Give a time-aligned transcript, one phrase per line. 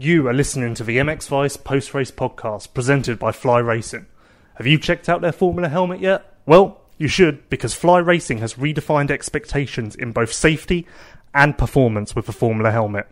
[0.00, 4.06] You are listening to the MX Vice post race podcast presented by Fly Racing.
[4.54, 6.38] Have you checked out their Formula helmet yet?
[6.46, 10.86] Well, you should because Fly Racing has redefined expectations in both safety
[11.34, 13.08] and performance with the Formula helmet.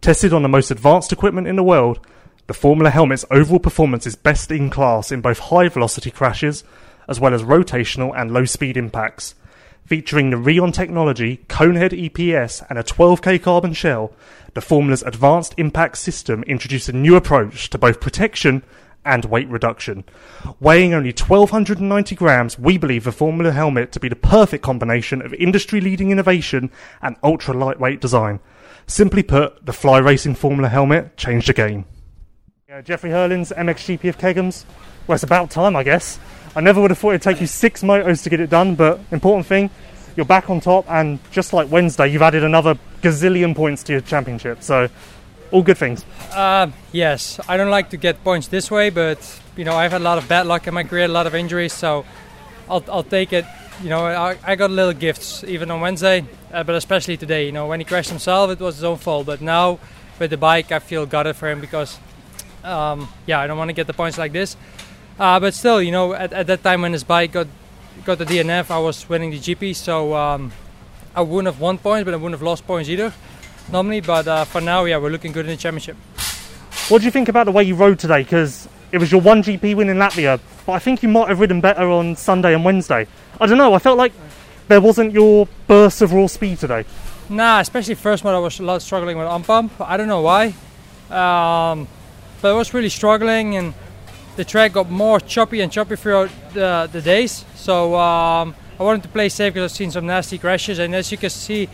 [0.00, 2.04] Tested on the most advanced equipment in the world,
[2.48, 6.64] the Formula helmet's overall performance is best in class in both high velocity crashes
[7.06, 9.36] as well as rotational and low speed impacts.
[9.84, 14.12] Featuring the Rheon technology, Conehead EPS, and a 12K carbon shell,
[14.54, 18.62] the Formula's advanced impact system introduced a new approach to both protection
[19.04, 20.04] and weight reduction.
[20.58, 25.34] Weighing only 1290 grams, we believe the Formula helmet to be the perfect combination of
[25.34, 26.70] industry leading innovation
[27.02, 28.40] and ultra lightweight design.
[28.86, 31.84] Simply put, the Fly Racing Formula helmet changed the game.
[32.68, 34.64] Yeah, Jeffrey Herlings, MXGP of Kegums.
[35.06, 36.18] Well, it's about time, I guess.
[36.56, 39.00] I never would have thought it'd take you six motos to get it done, but
[39.10, 39.70] important thing,
[40.16, 44.00] you're back on top, and just like Wednesday, you've added another gazillion points to your
[44.00, 44.62] championship.
[44.62, 44.88] So,
[45.50, 46.04] all good things.
[46.32, 50.00] Uh, yes, I don't like to get points this way, but you know I've had
[50.00, 52.04] a lot of bad luck in my career, a lot of injuries, so
[52.68, 53.44] I'll, I'll take it.
[53.82, 57.46] You know, I, I got little gifts even on Wednesday, uh, but especially today.
[57.46, 59.26] You know, when he crashed himself, it was his own fault.
[59.26, 59.80] But now
[60.20, 61.98] with the bike, I feel gutted for him because,
[62.62, 64.56] um, yeah, I don't want to get the points like this.
[65.18, 67.46] Uh, but still, you know, at, at that time when his bike got
[68.04, 70.52] got the DNF, I was winning the GP, so um,
[71.14, 73.12] I wouldn't have won points, but I wouldn't have lost points either
[73.70, 74.00] normally.
[74.00, 75.96] But uh, for now, yeah, we're looking good in the championship.
[76.88, 78.22] What do you think about the way you rode today?
[78.22, 81.40] Because it was your one GP win in Latvia, but I think you might have
[81.40, 83.06] ridden better on Sunday and Wednesday.
[83.40, 83.74] I don't know.
[83.74, 84.12] I felt like
[84.68, 86.84] there wasn't your burst of raw speed today.
[87.28, 89.72] Nah, especially first one, I was a lot struggling with on pump.
[89.80, 90.48] I don't know why,
[91.10, 91.88] um,
[92.42, 93.74] but I was really struggling and
[94.36, 97.44] the track got more choppy and choppy throughout the, the days.
[97.54, 100.78] So um, I wanted to play safe because I've seen some nasty crashes.
[100.78, 101.68] And as you can see,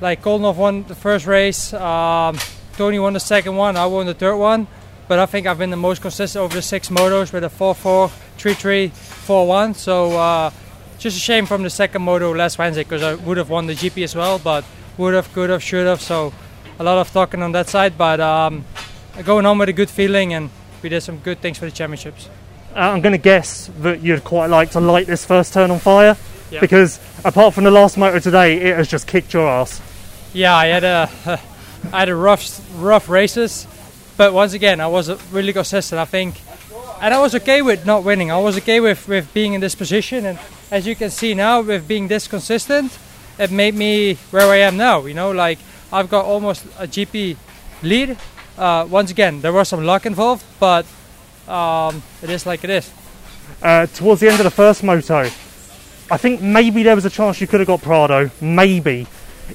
[0.00, 2.38] like Coldenhoff won the first race, um,
[2.76, 4.66] Tony won the second one, I won the third one.
[5.08, 8.10] But I think I've been the most consistent over the six motos with a 4-4,
[8.38, 9.76] 3-3, 4-1.
[9.76, 10.50] So uh,
[10.98, 13.74] just a shame from the second moto last Wednesday because I would have won the
[13.74, 14.64] GP as well, but
[14.98, 16.00] would have, could have, should have.
[16.00, 16.32] So
[16.80, 18.64] a lot of talking on that side, but um,
[19.24, 20.50] going home with a good feeling and
[20.82, 22.28] we did some good things for the championships.
[22.74, 25.78] Uh, I'm going to guess that you'd quite like to light this first turn on
[25.78, 26.16] fire
[26.60, 29.80] because apart from the last motor today, it has just kicked your ass.
[30.32, 31.10] Yeah, I had a,
[31.92, 33.66] I had a rough, rough races,
[34.16, 35.98] but once again, I was really consistent.
[35.98, 36.40] I think,
[37.00, 38.30] and I was okay with not winning.
[38.30, 40.38] I was okay with with being in this position, and
[40.70, 42.96] as you can see now, with being this consistent,
[43.38, 45.04] it made me where I am now.
[45.04, 45.58] You know, like
[45.92, 47.36] I've got almost a GP
[47.82, 48.16] lead
[48.58, 50.86] uh, once again, there was some luck involved, but
[51.48, 52.90] um, it is like it is.
[53.62, 55.28] Uh, towards the end of the first moto,
[56.10, 59.06] I think maybe there was a chance you could have got Prado, maybe,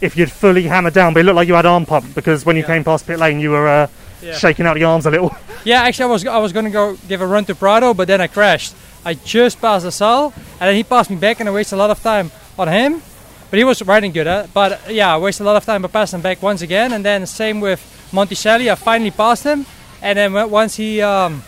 [0.02, 2.56] if you'd fully hammered down, but it looked like you had arm pump because when
[2.56, 2.68] you yeah.
[2.68, 3.88] came past pit lane, you were uh,
[4.22, 4.38] yeah.
[4.38, 5.36] shaking out the arms a little.
[5.64, 8.08] Yeah, actually, I was I was going to go give a run to Prado, but
[8.08, 8.74] then I crashed.
[9.06, 11.92] I just passed Desalle, and then he passed me back, and I wasted a lot
[11.92, 13.04] of time on him.
[13.52, 14.48] But he was riding good, huh?
[14.56, 17.28] but yeah, I wasted a lot of time by passing back once again, and then
[17.28, 17.80] same with
[18.12, 18.72] Monticelli.
[18.72, 19.66] I finally passed him,
[20.02, 21.44] and then once he um,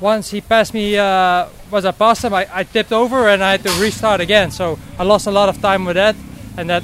[0.00, 3.52] once he passed me, uh, once I passed him, I, I tipped over and I
[3.52, 4.50] had to restart again.
[4.50, 6.16] So I lost a lot of time with that,
[6.56, 6.82] and that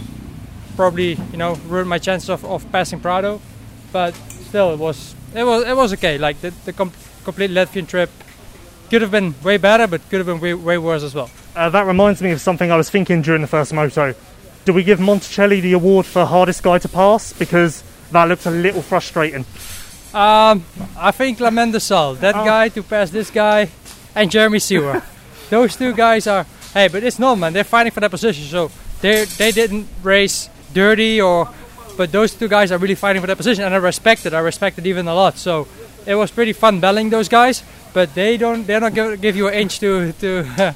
[0.76, 3.41] probably you know ruined my chances of, of passing Prado.
[3.93, 6.19] But still, it was it was it was okay.
[6.19, 6.93] Like the, the com-
[7.25, 8.10] complete Latvian trip
[8.91, 11.31] could have been way better, but could have been way, way worse as well.
[11.55, 14.15] Uh, that reminds me of something I was thinking during the first moto.
[14.65, 17.32] Do we give Monticelli the award for hardest guy to pass?
[17.32, 19.44] Because that looks a little frustrating.
[20.15, 20.65] Um,
[20.97, 22.44] I think Clement Desalle, that oh.
[22.44, 23.69] guy to pass this guy,
[24.15, 25.03] and Jeremy Seewer.
[25.50, 26.47] Those two guys are.
[26.72, 27.53] Hey, but it's normal, man.
[27.53, 31.49] They're fighting for that position, so they they didn't race dirty or.
[31.97, 34.34] But those two guys are really fighting for that position, and I respect it.
[34.34, 35.38] I respect it even a lot.
[35.38, 35.67] So
[36.05, 37.62] it was pretty fun battling those guys,
[37.94, 38.67] but they don't.
[38.67, 40.44] They're not to give you an inch to to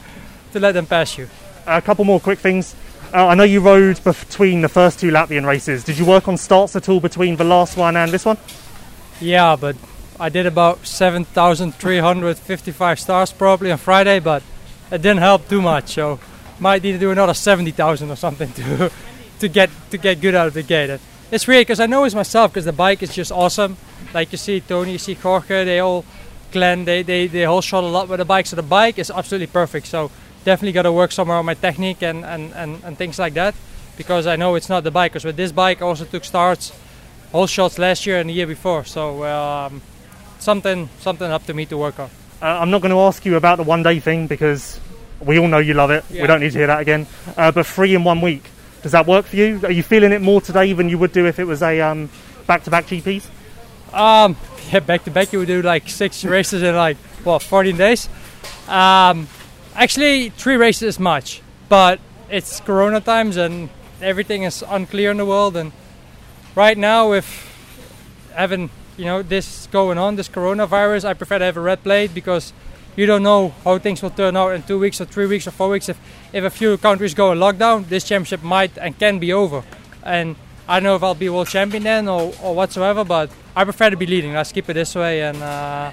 [0.53, 1.29] to let them pass you.
[1.67, 2.75] A couple more quick things.
[3.13, 5.83] Uh, I know you rode between the first two Latvian races.
[5.83, 8.39] Did you work on starts at all between the last one and this one?
[9.21, 9.75] Yeah, but
[10.21, 14.45] I did about 7,355 stars probably on Friday, but
[14.93, 15.95] it didn't help too much.
[15.95, 16.21] So
[16.61, 18.93] might need to do another 70,000 or something to
[19.41, 21.01] to get to get good out of the gate.
[21.31, 23.77] It's weird because I know it's myself because the bike is just awesome.
[24.15, 26.05] Like you see Tony, you see Jorge, they all
[26.53, 28.47] Glenn, they, they, they all shot a lot with the bike.
[28.47, 29.87] So the bike is absolutely perfect.
[29.87, 30.11] So
[30.45, 33.55] definitely got to work somewhere on my technique and, and, and, and things like that
[33.97, 35.13] because I know it's not the bike.
[35.13, 36.73] Because with this bike, I also took starts,
[37.33, 38.85] whole shots last year and the year before.
[38.85, 39.83] So um,
[40.39, 42.11] something something up to me to work on.
[42.43, 44.81] Uh, I'm not going to ask you about the one day thing because
[45.21, 46.05] we all know you love it.
[46.11, 46.23] Yeah.
[46.23, 47.07] We don't need to hear that again.
[47.37, 48.45] Uh, but three in one week,
[48.83, 49.61] does that work for you?
[49.65, 52.09] Are you feeling it more today than you would do if it was a um,
[52.47, 53.27] back-to-back GPs?
[53.93, 54.37] Um,
[54.73, 58.09] yeah, back to back, you would do like six races in like what 14 days.
[58.67, 59.29] Um,
[59.75, 63.69] actually, three races is much, but it's Corona times and
[64.01, 65.57] everything is unclear in the world.
[65.57, 65.73] And
[66.55, 67.27] right now, with
[68.35, 72.15] having you know this going on, this coronavirus, I prefer to have a red plate
[72.15, 72.53] because
[72.97, 75.53] you don't know how things will turn out in two weeks or three weeks or
[75.53, 75.89] four weeks.
[75.89, 75.99] If
[76.33, 79.63] if a few countries go in lockdown, this championship might and can be over.
[80.03, 80.37] And
[80.69, 83.91] I don't know if I'll be world champion then or, or whatsoever, but I prefer
[83.91, 84.33] to be leading.
[84.33, 85.23] Let's keep it this way.
[85.23, 85.93] And uh,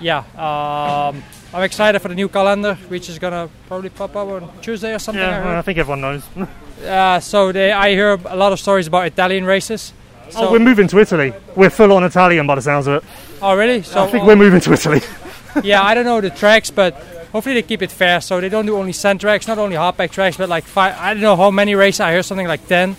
[0.00, 1.22] yeah, um,
[1.54, 4.98] I'm excited for the new calendar, which is gonna probably pop up on Tuesday or
[4.98, 5.22] something.
[5.22, 5.56] I Yeah, heard.
[5.58, 6.22] I think everyone knows.
[6.82, 9.92] Uh, so they, I hear a lot of stories about Italian races.
[10.30, 11.32] So, oh, we're moving to Italy.
[11.54, 13.08] We're full on Italian by the sounds of it.
[13.40, 13.82] oh, really?
[13.82, 15.00] So I think we're moving to Italy.
[15.62, 16.94] yeah, I don't know the tracks, but
[17.30, 18.20] hopefully they keep it fair.
[18.20, 20.96] So they don't do only sand tracks, not only hardback tracks, but like five.
[20.98, 22.00] I don't know how many races.
[22.00, 22.96] I hear something like ten.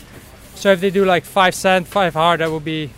[0.56, 2.89] So if they do like five sand, five hard, that would be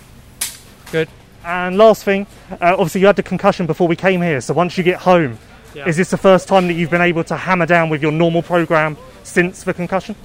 [0.92, 1.08] good.
[1.46, 4.42] And last thing, uh, obviously you had the concussion before we came here.
[4.42, 5.38] So once you get home,
[5.76, 5.88] Yeah.
[5.88, 8.42] is this the first time that you've been able to hammer down with your normal
[8.42, 10.16] program since the concussion?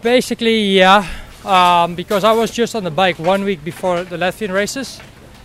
[0.00, 1.04] Basically, yeah,
[1.44, 4.98] um, because I was just on the bike one week before the Latvian races,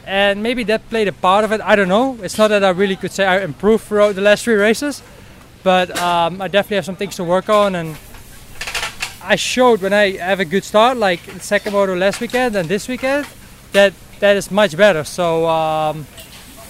[0.06, 1.60] and maybe that played a part of it.
[1.62, 2.18] I don't know.
[2.24, 5.04] It's not that I really could say I improved throughout the last three races,
[5.62, 7.98] but um, I definitely have some things to work on, and
[9.24, 12.88] I showed when I have a good start, like second moto last weekend and this
[12.88, 13.26] weekend,
[13.74, 15.04] that that is much better.
[15.04, 16.08] So um,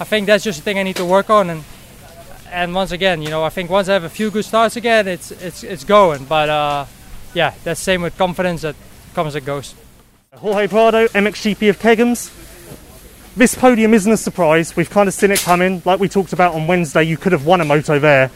[0.00, 1.64] I think that's just a thing I need to work on, and
[2.50, 5.08] and once again, you know, I think once I have a few good starts again,
[5.08, 6.48] it's it's it's going, but.
[6.48, 6.86] Uh,
[7.34, 8.74] yeah, that's same with confidence that
[9.14, 9.74] comes and goes.
[10.34, 12.34] Jorge Prado, MXGP of Kegums.
[13.36, 14.74] This podium isn't a surprise.
[14.74, 15.82] We've kind of seen it coming.
[15.84, 18.30] Like we talked about on Wednesday, you could have won a moto there.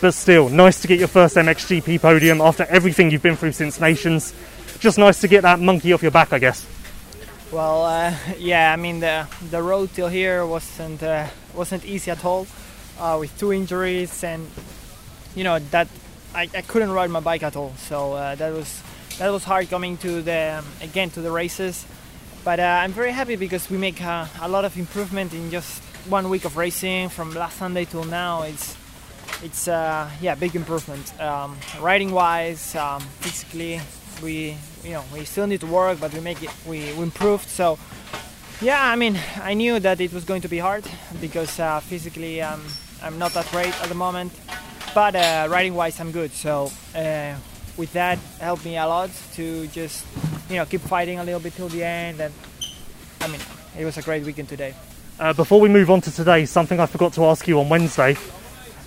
[0.00, 3.80] But still, nice to get your first MXGP podium after everything you've been through since
[3.80, 4.34] Nations.
[4.78, 6.66] Just nice to get that monkey off your back, I guess.
[7.52, 12.24] Well, uh, yeah, I mean the the road till here wasn't uh, wasn't easy at
[12.24, 12.46] all,
[12.98, 14.50] uh, with two injuries and
[15.36, 15.86] you know that
[16.34, 17.72] I, I couldn't ride my bike at all.
[17.78, 18.82] So uh, that was
[19.18, 21.86] that was hard coming to the again to the races.
[22.44, 25.82] But uh, I'm very happy because we make uh, a lot of improvement in just
[26.08, 28.42] one week of racing from last Sunday till now.
[28.42, 28.76] It's
[29.42, 33.80] it's uh, yeah big improvement um, riding wise um, physically
[34.22, 37.48] we you know we still need to work but we make it we, we improved.
[37.48, 37.78] So
[38.62, 40.82] yeah i mean i knew that it was going to be hard
[41.20, 42.62] because uh, physically um,
[43.02, 44.32] i'm not that great at the moment
[44.94, 46.32] but uh, riding wise i'm good.
[46.32, 47.34] So uh,
[47.76, 50.06] with that helped me a lot to just
[50.48, 52.32] you know keep fighting a little bit till the end and
[53.20, 53.40] i mean
[53.78, 54.74] it was a great weekend today.
[55.18, 58.16] Uh, before we move on to today, something I forgot to ask you on Wednesday.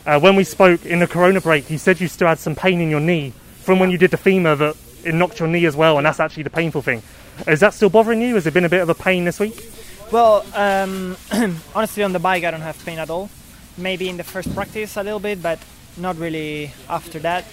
[0.05, 2.81] Uh, when we spoke in the Corona break, you said you still had some pain
[2.81, 5.75] in your knee from when you did the femur that it knocked your knee as
[5.75, 7.01] well, and that's actually the painful thing.
[7.47, 8.35] Is that still bothering you?
[8.35, 9.69] Has it been a bit of a pain this week?
[10.11, 11.15] Well, um,
[11.75, 13.29] honestly, on the bike, I don't have pain at all.
[13.77, 15.59] Maybe in the first practice a little bit, but
[15.97, 17.45] not really after that.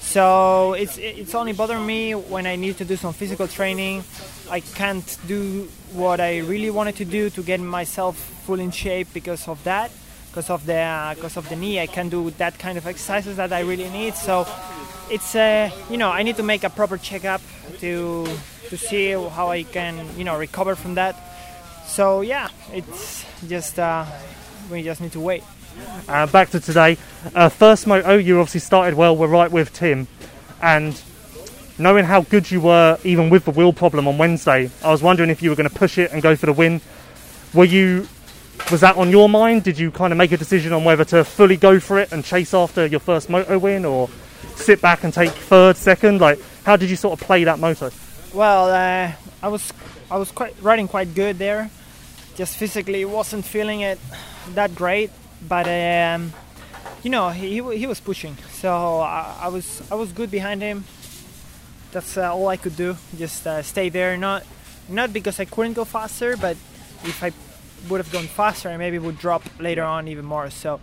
[0.00, 4.02] So it's it's only bothering me when I need to do some physical training.
[4.50, 9.08] I can't do what I really wanted to do to get myself full in shape
[9.12, 9.90] because of that,
[10.30, 11.80] because of the because of the knee.
[11.80, 14.14] I can't do that kind of exercises that I really need.
[14.14, 14.46] So
[15.10, 17.40] it's uh, you know I need to make a proper checkup
[17.80, 18.26] to
[18.68, 21.16] to see how I can you know recover from that.
[21.86, 24.06] So yeah, it's just uh,
[24.70, 25.42] we just need to wait.
[26.08, 26.96] Uh, back to today.
[27.34, 29.16] Uh, first moto, you obviously started well.
[29.16, 30.06] We're right with Tim,
[30.62, 31.00] and
[31.78, 35.30] knowing how good you were, even with the wheel problem on Wednesday, I was wondering
[35.30, 36.80] if you were going to push it and go for the win.
[37.54, 38.06] Were you?
[38.70, 39.64] Was that on your mind?
[39.64, 42.24] Did you kind of make a decision on whether to fully go for it and
[42.24, 44.08] chase after your first moto win, or
[44.60, 46.20] sit back and take third, second?
[46.20, 47.90] Like, how did you sort of play that moto?
[48.32, 49.12] Well, uh,
[49.42, 49.72] I was
[50.10, 51.70] I was quite riding quite good there.
[52.36, 53.98] Just physically wasn't feeling it
[54.54, 55.10] that great,
[55.46, 56.32] but um,
[57.02, 60.84] you know he, he was pushing, so I, I was I was good behind him.
[61.92, 62.96] That's uh, all I could do.
[63.18, 64.44] Just uh, stay there, not
[64.88, 66.56] not because I couldn't go faster, but
[67.04, 67.32] if I
[67.88, 70.50] would have gone faster, I maybe would drop later on even more.
[70.50, 70.80] So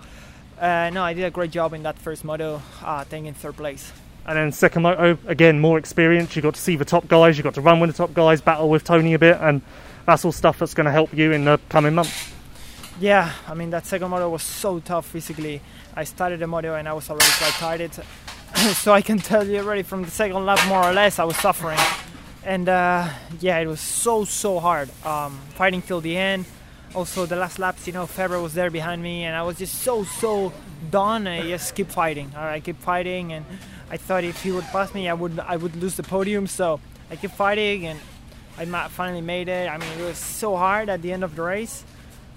[0.60, 3.92] uh, no, I did a great job in that first moto, uh, taking third place.
[4.26, 6.36] And then second moto, again, more experience.
[6.36, 7.38] You got to see the top guys.
[7.38, 9.62] You got to run with the top guys, battle with Tony a bit, and
[10.06, 12.34] that's all stuff that's going to help you in the coming months.
[13.00, 15.62] Yeah, I mean that second moto was so tough physically.
[15.96, 17.94] I started the moto and I was already quite tired,
[18.74, 21.38] so I can tell you already from the second lap more or less I was
[21.38, 21.78] suffering,
[22.44, 23.08] and uh,
[23.40, 26.46] yeah, it was so so hard um, fighting till the end.
[26.96, 29.82] Also the last laps, you know, Febvre was there behind me, and I was just
[29.82, 30.54] so so
[30.90, 31.28] done.
[31.28, 32.32] I just keep fighting.
[32.36, 33.46] I keep fighting, and
[33.92, 36.48] I thought if he would pass me, I would I would lose the podium.
[36.48, 36.80] So
[37.12, 38.00] I keep fighting, and
[38.58, 39.70] I finally made it.
[39.70, 41.84] I mean, it was so hard at the end of the race,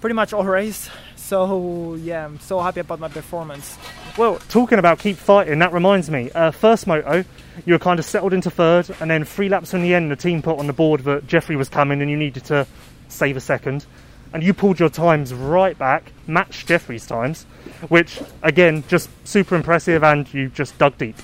[0.00, 0.90] pretty much all race.
[1.16, 3.78] So yeah, I'm so happy about my performance.
[4.18, 6.30] Well, talking about keep fighting, that reminds me.
[6.32, 7.24] Uh, first moto,
[7.64, 10.16] you were kind of settled into third, and then three laps from the end, the
[10.16, 12.66] team put on the board that Jeffrey was coming and you needed to
[13.08, 13.86] save a second.
[14.32, 17.44] And you pulled your times right back, matched Jeffrey's times,
[17.88, 21.16] which, again, just super impressive, and you just dug deep.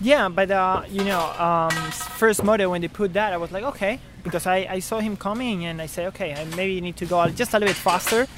[0.00, 3.64] Yeah, but uh, you know, um, first moto when they put that, I was like,
[3.64, 7.06] okay, because I, I saw him coming and I said, okay, I maybe need to
[7.06, 8.28] go just a little bit faster,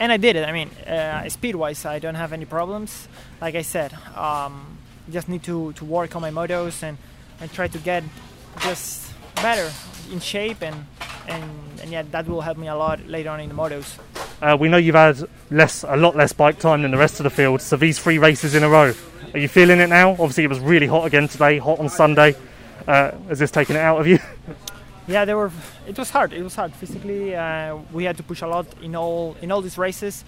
[0.00, 0.48] and I did it.
[0.48, 3.08] I mean, uh, speed-wise, I don't have any problems.
[3.42, 4.78] Like I said, um,
[5.10, 6.96] just need to, to work on my motos and,
[7.40, 8.04] and try to get
[8.60, 9.70] just better
[10.10, 10.86] in shape and
[11.28, 11.44] and
[11.80, 13.98] and yeah, that will help me a lot later on in the motos.
[14.40, 15.18] Uh, we know you've had
[15.50, 18.18] less, a lot less bike time than the rest of the field, so these three
[18.18, 18.92] races in a row,
[19.34, 20.10] are you feeling it now?
[20.10, 22.34] Obviously, it was really hot again today, hot on Sunday.
[22.86, 24.18] Uh, has this taken it out of you?
[25.08, 25.50] Yeah, they were.
[25.84, 26.32] It was hard.
[26.32, 27.34] It was hard physically.
[27.34, 30.24] Uh, we had to push a lot in all in all these races,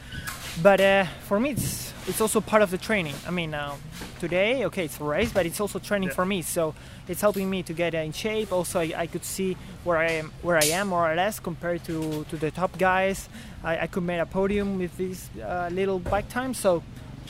[0.63, 3.15] but uh, for me, it's it's also part of the training.
[3.27, 3.75] I mean, uh,
[4.21, 6.15] today, okay, it's a race, but it's also training Yeah.
[6.15, 6.43] for me.
[6.43, 6.75] So
[7.09, 8.53] it's helping me to get in shape.
[8.53, 11.85] Also, I, I could see where I am, where I am more or less compared
[11.85, 13.29] to to the top guys.
[13.63, 16.59] I, I could make a podium with these uh, little bike times.
[16.59, 16.83] So,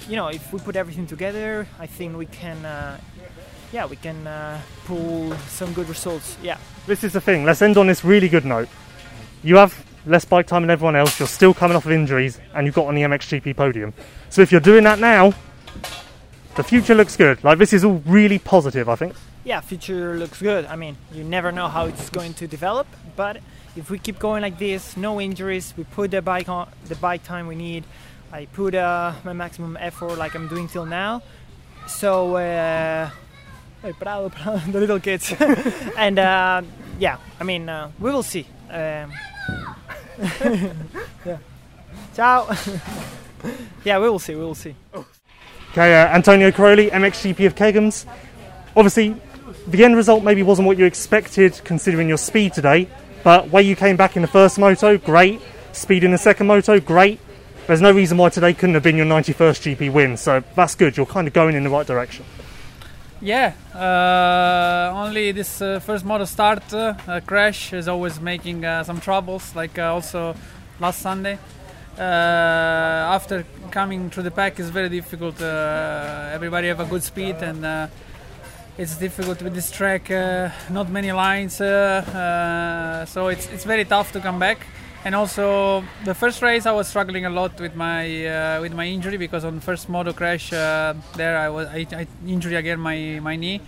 [0.09, 2.65] you know, if we put everything together, I think we can.
[2.65, 2.99] Uh,
[3.73, 6.37] yeah, we can uh, pull some good results.
[6.43, 6.59] Yeah.
[6.87, 7.45] This is the thing.
[7.45, 8.69] Let's end on this really good note.
[9.43, 9.75] You have
[10.07, 11.19] less bike time than everyone else.
[11.19, 13.93] You're still coming off of injuries, and you've got on the MXGP podium.
[14.35, 15.33] So if you're doing that now,
[16.57, 17.45] the future looks good.
[17.45, 18.89] Like this is all really positive.
[18.89, 19.15] I think.
[19.45, 20.65] yeah, future looks good.
[20.65, 23.37] I mean, you never know how it's going to develop, but
[23.77, 27.23] if we keep going like this, no injuries, we put the bike on the bike
[27.23, 27.85] time we need.
[28.33, 31.23] I put uh, my maximum effort like I'm doing till now.
[31.87, 33.11] So, uh,
[34.01, 34.31] bravo,
[34.73, 35.33] the little kids,
[35.97, 36.63] and uh,
[36.99, 38.49] yeah, I mean, uh, we will see.
[38.69, 39.13] Um,
[41.25, 41.39] yeah.
[42.17, 42.53] Ciao.
[43.85, 44.35] yeah, we will see.
[44.35, 44.75] We will see.
[45.73, 48.07] Okay, uh, Antonio Cairoli, MXGP of Kegums.
[48.77, 49.17] Obviously,
[49.67, 52.89] the end result maybe wasn't what you expected considering your speed today,
[53.23, 55.41] but way you came back in the first moto, great.
[55.73, 57.19] Speed in the second moto, great.
[57.67, 60.97] There's no reason why today couldn't have been your 91st GP win, so that's good.
[60.97, 62.25] You're kind of going in the right direction.
[63.21, 68.85] Yeah, uh, only this uh, first moto start uh, uh, crash is always making uh,
[68.85, 70.37] some troubles, like uh, also
[70.79, 71.39] last Sunday.
[71.99, 75.41] Uh, after coming through the pack is very difficult.
[75.41, 77.87] Uh, everybody have a good speed and uh,
[78.77, 80.11] it's difficult with this track.
[80.71, 84.67] Not many lines, so it's it's very tough to come back.
[85.05, 88.87] And also the first race I was struggling a lot with my uh, with my
[88.87, 93.21] injury because on first moto crash uh, there I was I, I injured again my,
[93.23, 93.61] my knee.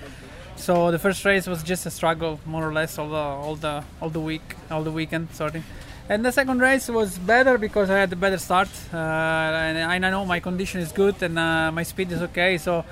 [0.56, 3.84] So the first race was just a struggle more or less all the all the
[4.00, 5.62] all the week all the weekend sorry.
[6.08, 9.98] And the second race was better because I had a better start uh, and I
[9.98, 12.84] know my condition is good and uh, my speed is okay so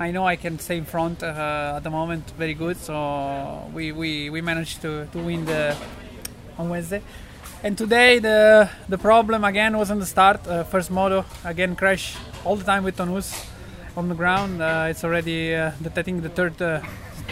[0.00, 3.92] I know I can stay in front uh, at the moment very good so we,
[3.92, 5.76] we, we managed to, to win the
[6.56, 7.02] on Wednesday.
[7.62, 10.46] And today the the problem again was on the start.
[10.46, 13.46] Uh, first moto again crash all the time with Tonus
[13.98, 14.62] on the ground.
[14.62, 16.56] Uh, it's already uh, the, I think the third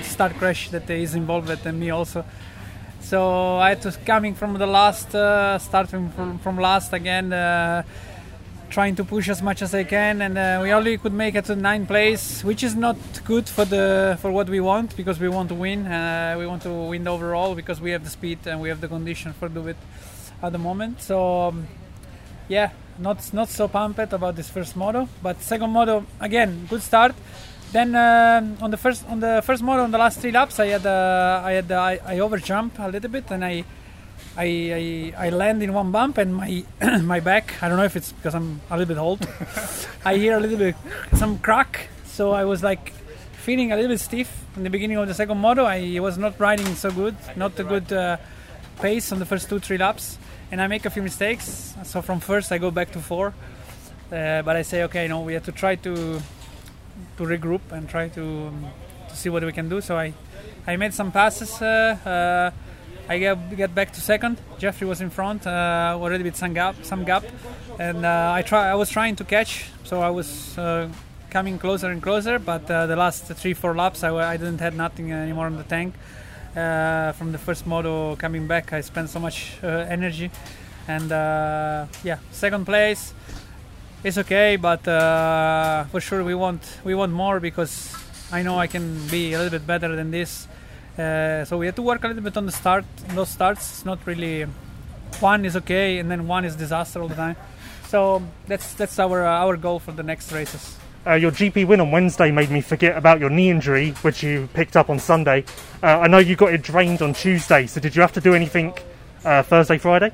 [0.03, 2.27] start crash that is involved with and me also.
[3.01, 7.83] So I had to coming from the last, uh, starting from, from last again, uh,
[8.69, 11.47] trying to push as much as I can, and uh, we only could make it
[11.47, 15.29] to ninth place, which is not good for the for what we want because we
[15.29, 15.87] want to win.
[15.87, 18.89] Uh, we want to win overall because we have the speed and we have the
[18.89, 19.77] condition for do it
[20.43, 21.03] at the moment.
[21.03, 21.67] So um,
[22.49, 27.15] yeah, not not so pumped about this first moto, but second moto again good start.
[27.73, 30.67] Then um on the first on the first moto on the last three laps, I
[30.67, 33.65] had uh, I had uh, I, I overjump a little bit and I.
[34.37, 36.63] I, I, I land in one bump and my
[37.03, 39.27] my back I don't know if it's because I'm a little bit old
[40.05, 40.77] I hear a little bit
[41.15, 41.89] some crack.
[42.05, 42.93] So I was like
[43.33, 46.39] feeling a little bit stiff in the beginning of the second moto I was not
[46.39, 48.19] riding so good not a good uh,
[48.81, 50.17] pace on the first two three laps.
[50.53, 51.75] And I make a few mistakes.
[51.85, 53.35] So from first I go back to four.
[54.13, 56.21] Uh, but I say okay no we have to try to
[57.17, 58.67] to regroup and try to, um,
[59.09, 60.15] to see what we can do so I
[60.67, 62.51] I made some passes uh, uh,
[63.09, 64.41] I get, get back to second.
[64.59, 67.25] Jeffrey was in front uh, already with some gap, some gap,
[67.79, 68.69] and uh, I try.
[68.69, 70.89] I was trying to catch, so I was uh,
[71.29, 72.39] coming closer and closer.
[72.39, 75.95] But the last three, four laps, I, I didn't have nothing anymore in the tank.
[76.53, 80.31] From the first moto coming back, I spent so much energy,
[80.87, 81.11] and
[82.05, 83.13] yeah, second place
[84.05, 87.95] is okay, but uh, for sure we want we want more because
[88.33, 90.49] I know I can be a little bit better than this
[90.99, 92.85] Uh, so we had to work a little bit on the start.
[93.15, 94.45] Those starts, it's not really
[95.21, 97.37] one is okay, and then one is disaster all the time.
[97.89, 100.77] So that's that's our uh, our goal for the next races.
[101.07, 104.49] Uh, your GP win on Wednesday made me forget about your knee injury, which you
[104.53, 105.45] picked up on Sunday.
[105.83, 108.35] Uh, I know you got it drained on Tuesday, so did you have to do
[108.35, 108.75] anything
[109.25, 110.13] uh, Thursday, Friday?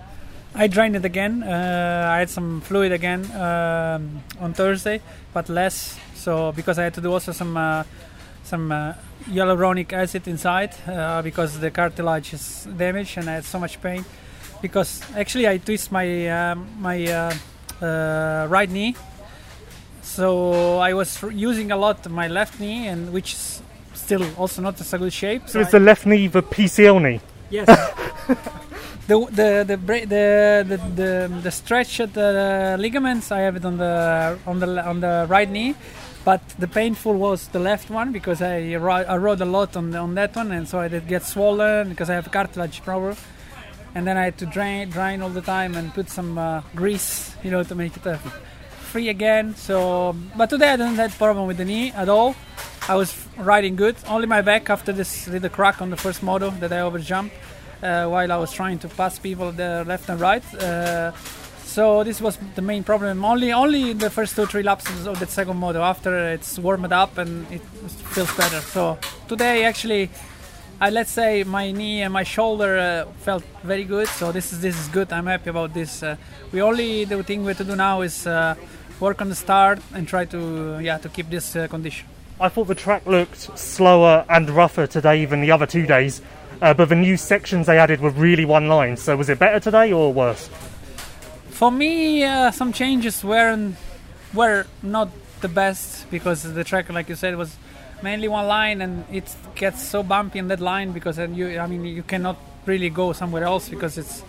[0.57, 1.43] I drained it again.
[1.43, 5.01] Uh, I had some fluid again um, on Thursday,
[5.35, 5.99] but less.
[6.15, 7.85] So because I had to do also some uh,
[8.43, 8.95] some uh,
[9.29, 14.05] hyaluronic acid inside uh, because the cartilage is damaged and I had so much pain.
[14.63, 17.35] Because actually I twist my um, my uh,
[17.85, 18.97] uh, right knee,
[20.03, 23.63] so I was r- using a lot my left knee, and which is
[23.95, 25.49] still also not a good shape.
[25.49, 27.21] So I- it's the left knee, the PCL knee.
[27.51, 27.69] Yes.
[29.07, 33.77] the the the, the the the the stretch at the ligaments I have it on
[33.77, 35.75] the on the on the right knee,
[36.25, 40.15] but the painful was the left one because I I rode a lot on on
[40.17, 43.17] that one and so I did get swollen because I have cartilage problem,
[43.95, 47.37] and then I had to drain drain all the time and put some uh, grease
[47.45, 48.17] you know to make it uh,
[48.91, 49.55] free again.
[49.55, 52.35] So but today I didn't have problem with the knee at all.
[52.89, 53.97] I was riding good.
[54.09, 57.31] Only my back after this little crack on the first moto that I overjumped
[58.09, 60.45] while I was trying to pass people the left and right.
[60.55, 61.13] Uh,
[61.65, 63.25] so this was the main problem.
[63.25, 65.81] Only only the first two three laps of the second moto.
[65.83, 67.63] After it's warmed up and it
[68.15, 68.61] feels better.
[68.61, 70.11] So today actually.
[70.79, 74.61] I let's say my knee and my shoulder uh, felt very good, so this is
[74.61, 75.09] this is good.
[75.11, 76.03] I'm happy about this.
[76.03, 76.17] Uh,
[76.53, 78.55] we only the thing we have to do now is uh,
[79.01, 82.05] work on the start and try to yeah to keep this uh, condition.
[82.39, 86.21] I thought the track looked slower and rougher today than the other two days,
[86.63, 88.97] uh, but the new sections they added were really one line.
[88.97, 90.49] So was it better today or worse?
[91.51, 93.77] For me, uh, some changes weren't
[94.35, 95.09] were not
[95.41, 97.57] the best because the track, like you said, was
[98.03, 101.67] mainly one line, and it gets so bumpy in that line because then you, I
[101.67, 102.37] mean, you cannot
[102.67, 104.23] really go somewhere else because it's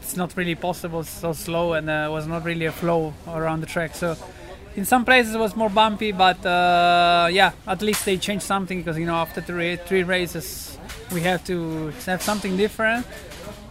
[0.00, 1.00] it's not really possible.
[1.00, 3.94] It's so slow, and uh, was not really a flow around the track.
[3.94, 4.16] So
[4.76, 8.78] in some places it was more bumpy, but uh, yeah, at least they changed something
[8.78, 10.75] because you know after three, three races
[11.12, 13.06] we have to have something different.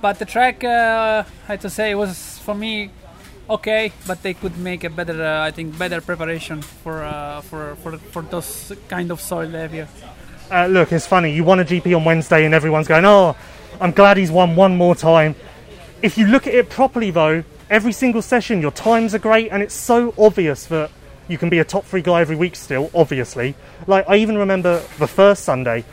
[0.02, 2.92] But the track, uh, I have to say, was for me
[3.50, 7.76] okay, but they could make a better, uh, I think, better preparation for uh, for
[7.78, 9.88] for for those kind of soil they have here.
[10.52, 11.34] Uh, look, it's funny.
[11.34, 13.36] You won a GP on Wednesday, and everyone's going, "Oh,
[13.82, 15.36] I'm glad he's won one more time."
[16.02, 19.64] If you look at it properly, though, every single session, your times are great, and
[19.64, 20.92] it's so obvious that
[21.28, 22.92] you can be a top three guy every week still.
[22.94, 23.56] Obviously,
[23.88, 25.84] like I even remember the first Sunday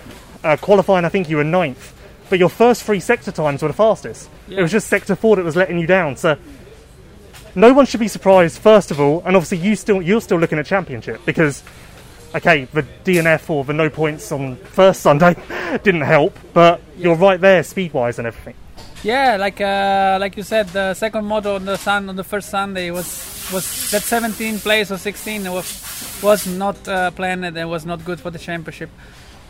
[0.44, 1.05] uh, qualifying.
[1.05, 1.94] I think you were ninth,
[2.31, 4.28] but your first three sector times were the fastest.
[4.48, 6.16] It was just sector four that was letting you down.
[6.16, 6.37] So.
[7.55, 10.59] No one should be surprised, first of all, and obviously you still you're still looking
[10.59, 11.62] at championship because
[12.35, 15.37] okay, the DNF or the no points on first Sunday
[15.83, 18.55] didn't help, but you're right there speed wise and everything.
[19.02, 22.50] Yeah, like uh, like you said, the second moto on the sun on the first
[22.50, 23.07] Sunday was
[23.52, 28.20] was that 17 place or 16 was was not uh, planned and was not good
[28.20, 28.90] for the championship.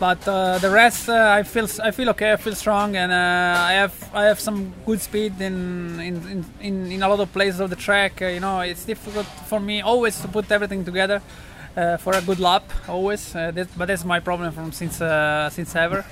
[0.02, 2.32] But uh, the rest, uh, I feel I feel okay.
[2.32, 6.90] I feel strong, and uh, I have I have some good speed in in, in,
[6.90, 8.20] in a lot of places of the track.
[8.20, 11.22] Uh, you know, it's difficult for me always to put everything together
[11.76, 12.64] uh, for a good lap.
[12.88, 14.96] Always, uh, that, but that's my problem from since
[15.54, 16.04] since ever.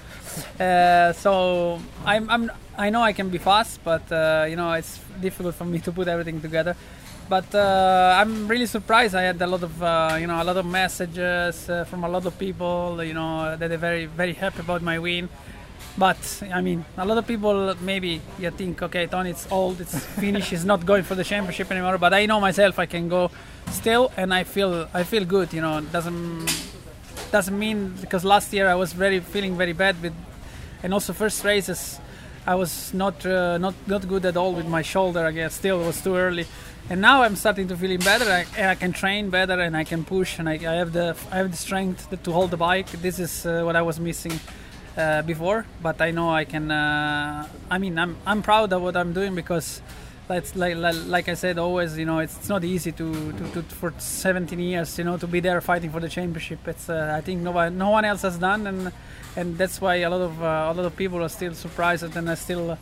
[1.22, 4.05] So I'm, I'm I know I can be fast, but
[4.48, 6.76] you know it's difficult for me to put everything together.
[7.30, 9.14] But uh, I'm really surprised.
[9.14, 12.08] I had a lot of uh, you know a lot of messages uh, from a
[12.08, 12.98] lot of people.
[13.04, 15.28] You know that they're very very happy about my win.
[15.96, 16.18] But
[16.52, 20.50] I mean, a lot of people maybe you think, okay, Tony, it's old, it's finished,
[20.50, 21.98] he's not going for the championship anymore.
[21.98, 23.30] But I know myself, I can go
[23.70, 25.52] still, and I feel I feel good.
[25.52, 26.50] You know, it doesn't
[27.30, 30.14] doesn't mean because last year I was very feeling very bad with,
[30.82, 32.00] and also first races
[32.46, 35.26] I was not uh, not not good at all with my shoulder.
[35.26, 36.46] I guess still it was too early,
[36.90, 38.29] and now I'm starting to feeling better.
[38.29, 41.37] I, I can train better and I can push and I, I have the I
[41.37, 42.90] have the strength to hold the bike.
[42.90, 44.38] This is uh, what I was missing.
[44.96, 46.68] Uh, before, but I know I can.
[46.68, 49.81] Uh, I mean, I'm I'm proud of what I'm doing because
[50.26, 51.96] that's like, like like I said always.
[51.96, 54.98] You know, it's, it's not easy to, to, to for 17 years.
[54.98, 56.66] You know, to be there fighting for the championship.
[56.66, 58.92] It's uh, I think no one no one else has done, and
[59.37, 62.29] and that's why a lot of uh, a lot of people are still surprised and
[62.29, 62.76] I still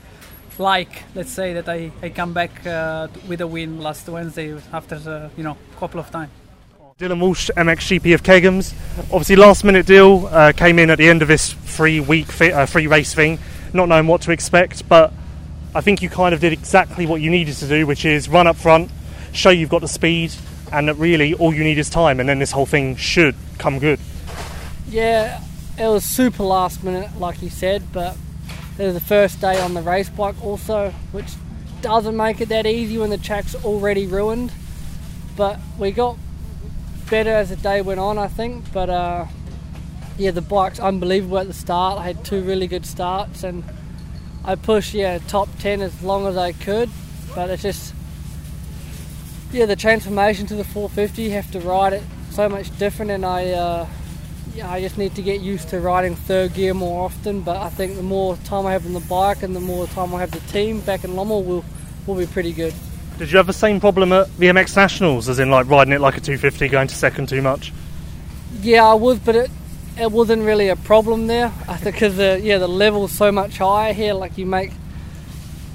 [0.59, 4.97] like let's say that I, I come back uh, with a win last Wednesday after
[4.97, 6.31] uh, you know a couple of times.
[6.99, 8.75] Dylan Walsh, MXGP of Kegums.
[9.13, 12.51] Obviously, last minute deal uh, came in at the end of this free week, fi-
[12.51, 13.39] uh, free race thing,
[13.73, 14.89] not knowing what to expect.
[14.89, 15.13] But
[15.77, 18.49] I think you kind of did exactly what you needed to do, which is run
[18.49, 18.91] up front,
[19.33, 20.35] show you've got the speed,
[20.73, 23.79] and that really all you need is time, and then this whole thing should come
[23.79, 24.01] good.
[24.89, 25.41] Yeah,
[25.79, 28.17] it was super last minute, like you said, but
[28.87, 31.33] was the first day on the race bike also, which
[31.81, 34.53] doesn't make it that easy when the track's already ruined.
[35.37, 36.17] But we got
[37.11, 38.73] better as the day went on, I think.
[38.73, 39.27] But uh,
[40.17, 41.99] yeah, the bike's unbelievable at the start.
[41.99, 43.65] I had two really good starts and
[44.45, 46.91] I pushed yeah top ten as long as I could.
[47.35, 47.95] But it's just
[49.53, 51.23] yeah the transformation to the 450.
[51.23, 53.51] You have to ride it so much different, and I.
[53.51, 53.87] Uh,
[54.55, 57.41] yeah, I just need to get used to riding third gear more often.
[57.41, 60.15] But I think the more time I have on the bike and the more time
[60.15, 61.65] I have the team back in Lommel will
[62.07, 62.75] will be pretty good.
[63.19, 66.01] Did you have the same problem at the MX Nationals, as in like riding it
[66.01, 67.73] like a 250, going to second too much?
[68.61, 69.51] Yeah, I was, but it
[69.99, 71.53] it wasn't really a problem there.
[71.67, 74.15] I think because the yeah the level's so much higher here.
[74.15, 74.73] Like you make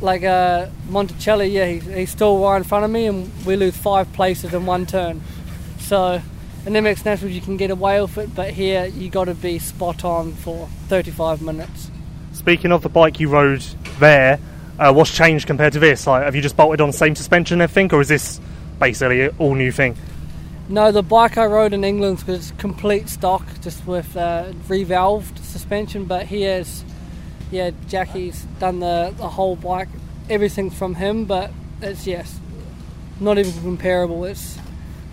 [0.01, 3.75] like uh, Monticelli, yeah, he, he's still right in front of me, and we lose
[3.75, 5.21] five places in one turn.
[5.79, 6.21] So
[6.65, 9.60] in MX Nationals you can get away with it, but here you got to be
[9.60, 11.91] spot on for 35 minutes.
[12.32, 13.62] Speaking of the bike you rode
[13.99, 14.39] there,
[14.80, 16.08] uh, what's changed compared to this?
[16.08, 18.39] Like, have you just bolted on the same suspension and everything, or is this
[18.80, 19.95] basically an all new thing?
[20.69, 26.06] No, the bike I rode in England was complete stock, just with uh, revalved suspension.
[26.06, 26.86] But here's,
[27.52, 29.89] yeah, Jacky's done the, the whole bike,
[30.30, 31.26] everything from him.
[31.26, 32.39] But it's yes,
[33.19, 34.23] not even comparable.
[34.23, 34.58] It's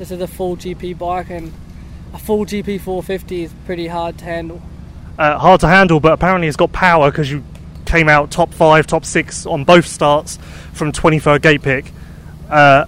[0.01, 1.53] this is a full GP bike, and
[2.15, 4.63] a full GP 450 is pretty hard to handle.
[5.19, 7.45] Uh, hard to handle, but apparently it's got power because you
[7.85, 10.39] came out top five, top six on both starts
[10.73, 11.93] from 23rd gate pick.
[12.49, 12.87] Uh,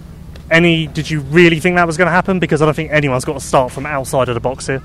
[0.49, 0.87] any?
[0.87, 2.39] Did you really think that was going to happen?
[2.39, 4.81] Because I don't think anyone's got a start from outside of the box here.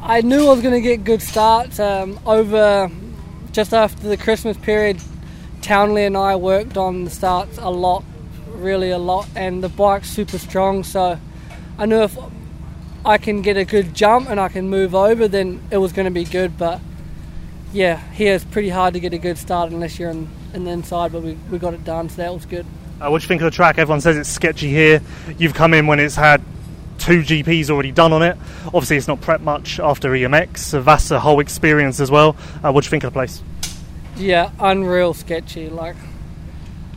[0.00, 2.88] I knew I was going to get good starts um, over
[3.50, 5.00] just after the Christmas period.
[5.60, 8.04] Townley and I worked on the starts a lot,
[8.46, 10.84] really a lot, and the bike's super strong.
[10.84, 11.18] So
[11.78, 12.18] I knew if
[13.04, 16.06] I can get a good jump and I can move over, then it was going
[16.06, 16.58] to be good.
[16.58, 16.80] But
[17.72, 20.72] yeah, here it's pretty hard to get a good start unless you're in, in the
[20.72, 21.12] inside.
[21.12, 22.66] But we, we got it done, so that was good.
[23.00, 23.78] Uh, what do you think of the track?
[23.78, 25.00] Everyone says it's sketchy here.
[25.38, 26.42] You've come in when it's had
[26.98, 28.36] two GPs already done on it.
[28.66, 32.36] Obviously, it's not prep much after EMX, so that's a whole experience as well.
[32.62, 33.40] Uh, what do you think of the place?
[34.16, 35.68] Yeah, unreal sketchy.
[35.68, 35.94] Like,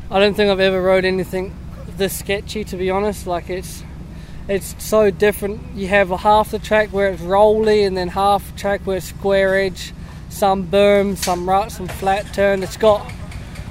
[0.09, 1.55] I don't think I've ever rode anything
[1.97, 3.27] this sketchy, to be honest.
[3.27, 3.83] Like, it's
[4.47, 5.61] it's so different.
[5.75, 8.97] You have a half the track where it's rolly, and then half the track where
[8.97, 9.93] it's square edge,
[10.29, 12.63] some berm, some rut, some flat turn.
[12.63, 13.11] It's got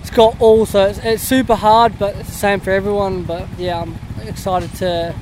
[0.00, 3.24] it's got all, so it's, it's super hard, but it's the same for everyone.
[3.24, 5.14] But yeah, I'm excited to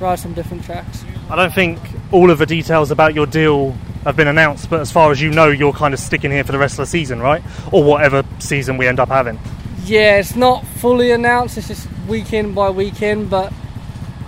[0.00, 1.04] ride some different tracks.
[1.30, 1.78] I don't think
[2.10, 3.72] all of the details about your deal
[4.04, 6.52] have been announced, but as far as you know, you're kind of sticking here for
[6.52, 7.42] the rest of the season, right?
[7.70, 9.38] Or whatever season we end up having.
[9.84, 11.56] Yeah, it's not fully announced.
[11.56, 13.52] It's just weekend by weekend, but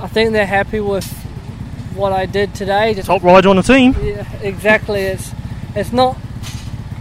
[0.04, 1.10] I think they're happy with
[1.94, 2.92] what I did today.
[2.92, 3.96] Just Top rider on the team.
[4.02, 5.00] yeah, exactly.
[5.00, 5.32] It's
[5.74, 6.18] it's not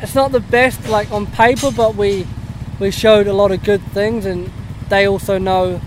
[0.02, 2.26] it's not the best like on paper, but we
[2.80, 4.50] we showed a lot of good things, and
[4.88, 5.82] they also know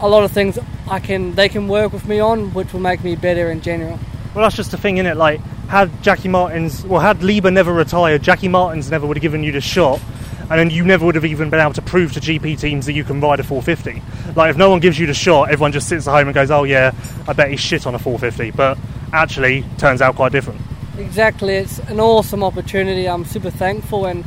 [0.00, 0.56] a lot of things
[0.88, 3.98] I can they can work with me on, which will make me better in general.
[4.36, 5.16] Well, that's just the thing, in it.
[5.16, 9.42] Like, had Jacky Martens, well, had Lieber never retired, Jacky Martens never would have given
[9.42, 10.00] you the shot,
[10.48, 12.92] and then you never would have even been able to prove to GP teams that
[12.92, 14.02] you can ride a 450.
[14.34, 16.50] Like, if no one gives you the shot, everyone just sits at home and goes,
[16.50, 16.92] "Oh yeah,
[17.26, 18.78] I bet he's shit on a 450," but
[19.12, 20.60] actually turns out quite different.
[20.98, 23.08] Exactly, it's an awesome opportunity.
[23.08, 24.24] I'm super thankful, and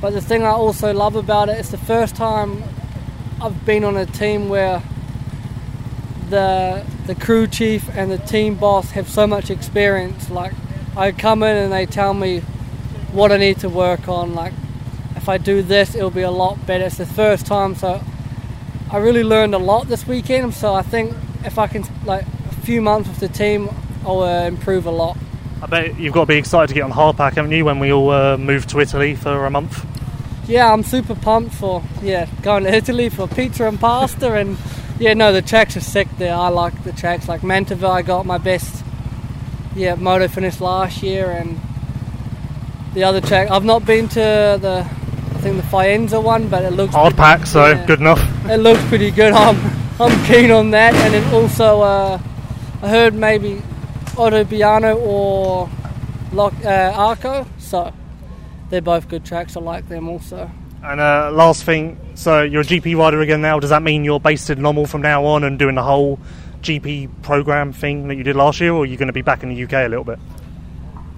[0.00, 2.62] but the thing I also love about it, it's the first time
[3.42, 4.82] I've been on a team where
[6.30, 10.30] the the crew chief and the team boss have so much experience.
[10.30, 10.52] Like
[10.96, 12.40] I come in and they tell me
[13.12, 14.34] what I need to work on.
[14.34, 14.52] Like
[15.20, 16.86] if I do this, it'll be a lot better.
[16.86, 18.02] It's the first time, so
[18.90, 20.54] I really learned a lot this weekend.
[20.54, 23.68] So I think if I can like a few months with the team,
[24.06, 25.18] I'll uh, improve a lot.
[25.62, 27.92] I bet you've got to be excited to get on hardpack, haven't you, when we
[27.92, 29.84] all uh, move to Italy for a month?
[30.48, 34.56] Yeah, I'm super pumped for yeah going to Italy for pizza and pasta and
[34.98, 36.34] yeah no the tracks are sick there.
[36.34, 37.90] I like the tracks like Mantova.
[37.90, 38.82] I got my best
[39.76, 41.60] yeah moto finish last year and
[42.94, 44.99] the other track I've not been to the
[45.40, 47.86] I think the Faenza one, but it looks Hardpack, so yeah.
[47.86, 48.20] good enough.
[48.44, 49.32] it looks pretty good.
[49.32, 49.56] I'm
[49.98, 52.20] I'm keen on that and then also uh,
[52.82, 53.62] I heard maybe
[54.16, 55.70] Ottobiano or
[56.34, 57.90] Lock, uh, Arco so
[58.68, 59.56] they're both good tracks.
[59.56, 60.50] I like them also.
[60.82, 63.58] And uh, last thing, so you're a GP rider again now.
[63.58, 66.18] Does that mean you're based in Lommel from now on and doing the whole
[66.60, 69.42] GP program thing that you did last year, or are you going to be back
[69.42, 70.18] in the UK a little bit?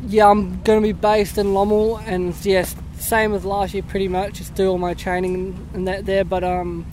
[0.06, 4.08] Yeah, I'm going to be based in Lommel, and yes, same as last year, pretty
[4.08, 4.34] much.
[4.34, 6.24] Just do all my training and that there.
[6.24, 6.86] But um,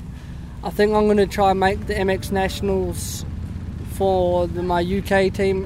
[0.63, 3.25] I think I'm going to try and make the MX Nationals
[3.93, 5.63] for the, my UK team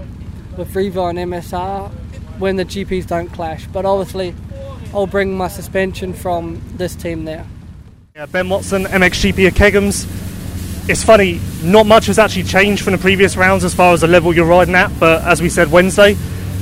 [0.58, 1.90] with Revo and MSR
[2.40, 3.66] when the GPs don't clash.
[3.68, 4.36] But obviously,
[4.94, 7.46] I'll bring my suspension from this team there.
[8.16, 10.08] Yeah, ben Watson, MXGP of Kegums.
[10.90, 14.08] It's funny, not much has actually changed from the previous rounds as far as the
[14.08, 16.14] level you're riding at, but as we said Wednesday,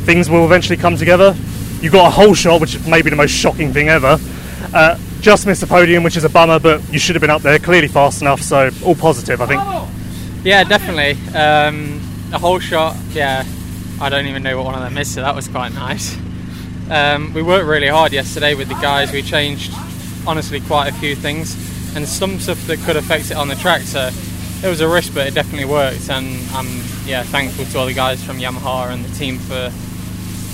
[0.05, 1.35] things will eventually come together.
[1.81, 4.19] You got a whole shot, which may be the most shocking thing ever.
[4.73, 7.41] Uh, just missed the podium, which is a bummer, but you should have been up
[7.41, 10.45] there clearly fast enough, so all positive, I think.
[10.45, 11.11] Yeah, definitely.
[11.35, 12.01] Um,
[12.33, 13.45] a whole shot, yeah.
[13.99, 16.17] I don't even know what one of them is, so that was quite nice.
[16.89, 19.11] Um, we worked really hard yesterday with the guys.
[19.11, 19.73] We changed,
[20.27, 21.55] honestly, quite a few things,
[21.95, 23.81] and some stuff that could affect it on the track.
[23.81, 24.09] So
[24.63, 26.09] it was a risk, but it definitely worked.
[26.09, 26.67] And I'm
[27.05, 29.71] yeah thankful to all the guys from Yamaha and the team for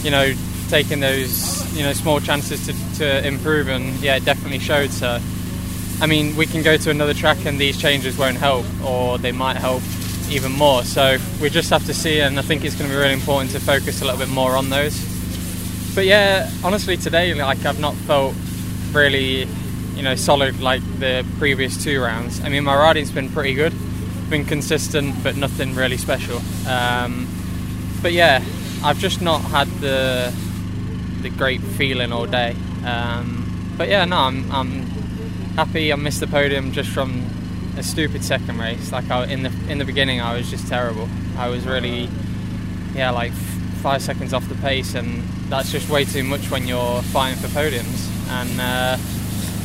[0.04, 0.34] you know
[0.70, 3.68] taking those you know small chances to, to improve.
[3.70, 4.92] And yeah, it definitely showed.
[4.92, 5.20] So
[6.00, 9.32] I mean, we can go to another track and these changes won't help, or they
[9.32, 9.82] might help
[10.30, 10.84] even more.
[10.84, 13.52] So we just have to see, and I think it's going to be really important
[13.52, 15.18] to focus a little bit more on those
[15.98, 18.36] but yeah, honestly, today like I've not felt
[18.92, 19.48] really,
[19.96, 22.40] you know, solid like the previous two rounds.
[22.42, 23.74] I mean, my riding's been pretty good,
[24.30, 26.40] been consistent, but nothing really special.
[26.68, 27.28] Um,
[28.04, 28.44] but yeah,
[28.84, 30.32] I've just not had the
[31.22, 32.56] the great feeling all day.
[32.86, 34.82] Um, but yeah, no, I'm I'm
[35.56, 35.92] happy.
[35.92, 37.26] I missed the podium just from
[37.78, 38.92] a stupid second race.
[38.92, 41.08] Like I, in the in the beginning, I was just terrible.
[41.38, 42.10] I was really,
[42.96, 43.32] yeah, like
[43.82, 47.48] five seconds off the pace, and that's just way too much when you're fighting for
[47.48, 48.10] podiums.
[48.30, 48.98] And uh,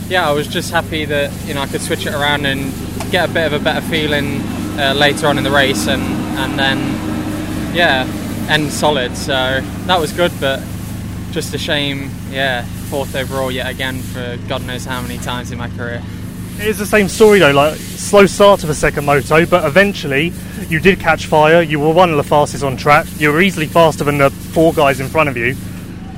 [0.08, 2.72] yeah, I was just happy that you know I could switch it around and
[3.10, 4.40] get a bit of a better feeling
[4.78, 6.02] uh, later on in the race, and
[6.38, 8.06] and then yeah,
[8.48, 9.16] end solid.
[9.16, 10.60] So that was good, but
[11.32, 12.10] just a shame.
[12.30, 16.02] Yeah, fourth overall yet again for God knows how many times in my career.
[16.58, 20.32] It is the same story though, like slow start to the second moto, but eventually
[20.68, 21.62] you did catch fire.
[21.62, 23.06] You were one of the fastest on track.
[23.16, 25.56] You were easily faster than the four guys in front of you.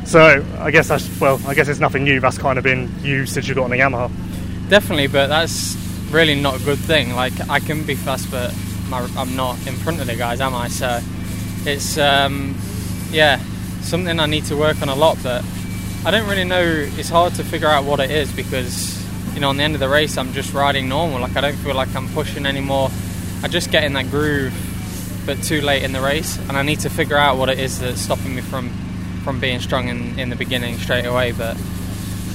[0.05, 2.21] So I guess that's well, I guess it's nothing new.
[2.21, 4.11] That's kind of been you since you got on the Yamaha.
[4.69, 5.77] Definitely, but that's
[6.11, 7.15] really not a good thing.
[7.15, 8.55] Like I can be fast, but
[8.89, 10.69] my, I'm not in front of the guys, am I?
[10.69, 11.01] So
[11.65, 12.57] it's um,
[13.11, 13.41] yeah,
[13.85, 15.19] something I need to work on a lot.
[15.23, 15.45] But
[16.05, 16.63] I don't really know.
[16.63, 19.03] It's hard to figure out what it is because
[19.35, 21.21] you know, on the end of the race, I'm just riding normal.
[21.21, 22.91] Like I don't feel like I'm pushing anymore.
[23.43, 24.55] I just get in that groove,
[25.27, 27.81] but too late in the race, and I need to figure out what it is
[27.81, 28.71] that's stopping me from
[29.25, 31.33] from being strong in, in the beginning straight away.
[31.33, 31.57] But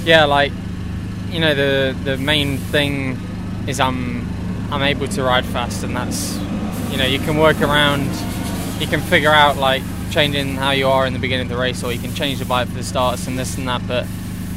[0.04, 0.52] yeah, like
[1.30, 3.18] you know, the the main thing
[3.68, 4.28] is I'm
[4.72, 6.38] I'm able to ride fast, and that's
[6.92, 8.10] you know you can work around,
[8.82, 11.84] you can figure out like changing how you are in the beginning of the race,
[11.84, 13.82] or you can change the bike for the starts and this and that.
[13.88, 14.04] But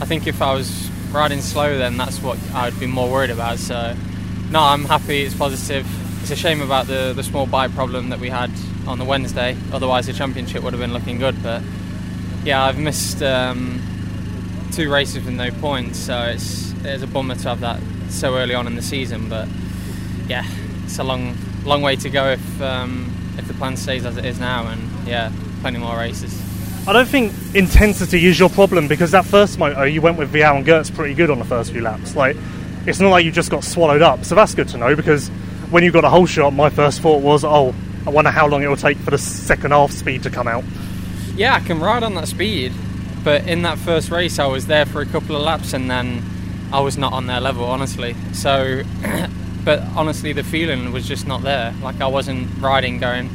[0.00, 3.58] I think if I was riding slow, then that's what I'd be more worried about.
[3.58, 3.94] So,
[4.50, 5.22] no, I'm happy.
[5.22, 5.86] It's positive.
[6.22, 8.50] It's a shame about the the small bike problem that we had
[8.86, 9.56] on the Wednesday.
[9.72, 11.42] Otherwise, the championship would have been looking good.
[11.42, 11.62] But
[12.44, 13.80] yeah, I've missed um,
[14.72, 18.54] two races with no points, so it's it's a bummer to have that so early
[18.54, 19.28] on in the season.
[19.28, 19.48] But
[20.28, 20.44] yeah,
[20.84, 24.24] it's a long long way to go if um, if the plan stays as it
[24.24, 26.40] is now, and yeah, plenty more races.
[26.86, 30.56] I don't think intensity is your problem because that first moto you went with Vialle
[30.56, 32.16] and Geerts pretty good on the first few laps.
[32.16, 32.36] Like,
[32.86, 34.24] it's not like you just got swallowed up.
[34.24, 35.28] So that's good to know because
[35.70, 37.72] when you got a whole shot, my first thought was, oh,
[38.04, 40.64] I wonder how long it will take for the second half speed to come out.
[41.36, 42.72] Yeah, I can ride on that speed,
[43.22, 46.22] but in that first race, I was there for a couple of laps and then
[46.72, 48.16] I was not on their level, honestly.
[48.32, 48.82] So,
[49.64, 51.74] but honestly, the feeling was just not there.
[51.82, 53.30] Like I wasn't riding, going,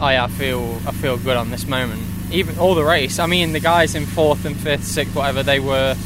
[0.00, 2.02] "Oh yeah, I feel, I feel good on this moment."
[2.32, 3.18] even all the race.
[3.18, 5.96] I mean, the guys in fourth and fifth, sixth, whatever, they were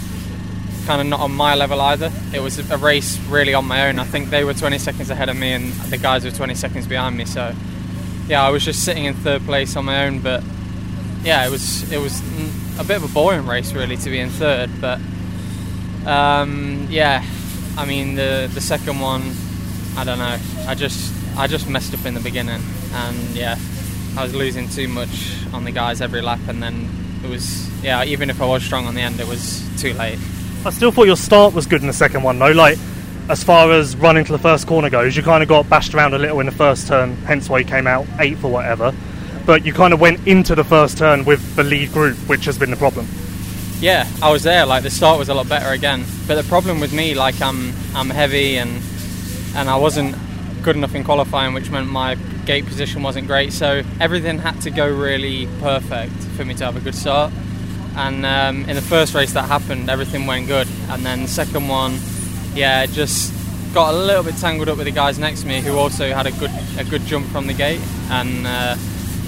[0.87, 2.11] kind of not on my level either.
[2.33, 3.99] It was a race really on my own.
[3.99, 6.87] I think they were 20 seconds ahead of me, and the guys were 20 seconds
[6.87, 7.25] behind me.
[7.25, 7.55] So,
[8.29, 10.21] yeah, I was just sitting in third place on my own.
[10.21, 10.43] But
[11.23, 12.21] yeah, it was it was
[12.79, 14.71] a bit of a boring race really to be in third.
[14.81, 15.01] But
[16.07, 17.25] um, yeah,
[17.77, 19.35] I mean the the second one,
[19.97, 20.39] I don't know.
[20.67, 22.61] I just I just messed up in the beginning,
[22.93, 23.57] and yeah,
[24.17, 26.89] I was losing too much on the guys every lap, and then
[27.25, 28.05] it was yeah.
[28.05, 30.19] Even if I was strong on the end, it was too late.
[30.65, 32.53] I still thought your start was good in the second one, though.
[32.53, 32.79] Like
[33.29, 36.15] as far as running to the first corner goes, you kind of got bashed around
[36.15, 38.95] a little in the first turn, hence why you came out eighth or whatever.
[39.47, 42.59] But you kind of went into the first turn with the lead group, which has
[42.59, 43.07] been the problem.
[43.81, 44.65] Yeah, I was there.
[44.67, 47.73] Like the start was a lot better again, but the problem with me, like I'm
[47.95, 48.81] I'm heavy and
[49.55, 50.17] and I wasn't
[50.63, 54.71] good enough in qualifying, which meant my gate position wasn't great, so everything had to
[54.71, 57.33] go really perfect for me to have a good start.
[57.97, 61.69] And um, in the first race that happened, everything went good, and then the second
[61.69, 61.99] one,
[62.55, 63.33] yeah, just
[63.75, 66.27] got a little bit tangled up with the guys next to me who also had
[66.27, 68.77] a good a good jump from the gate, and uh,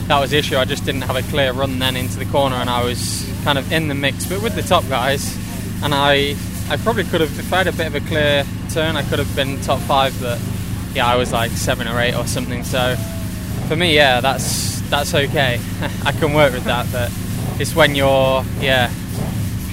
[0.07, 0.57] that was the issue.
[0.57, 3.59] I just didn't have a clear run then into the corner, and I was kind
[3.59, 5.37] of in the mix, but with the top guys.
[5.83, 6.37] And I,
[6.69, 9.21] I probably could have, if I had a bit of a clear turn, I could
[9.21, 10.19] have been top five.
[10.21, 10.41] But
[10.95, 12.65] yeah, I was like seven or eight or something.
[12.65, 12.97] So
[13.69, 15.61] for me, yeah, that's that's okay.
[16.05, 16.87] I can work with that.
[16.91, 17.13] But
[17.61, 18.93] it's when you're, yeah,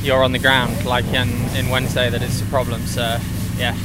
[0.01, 2.81] you're on the ground, like in in Wednesday, that it's a problem.
[2.85, 3.17] So
[3.57, 3.75] yeah.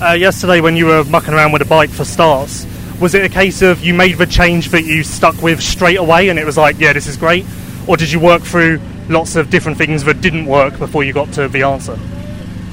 [0.00, 2.66] Uh, yesterday, when you were mucking around with a bike for starts,
[3.00, 6.28] was it a case of you made the change that you stuck with straight away
[6.28, 7.44] and it was like, yeah, this is great?
[7.86, 11.32] Or did you work through lots of different things that didn't work before you got
[11.34, 11.98] to the answer?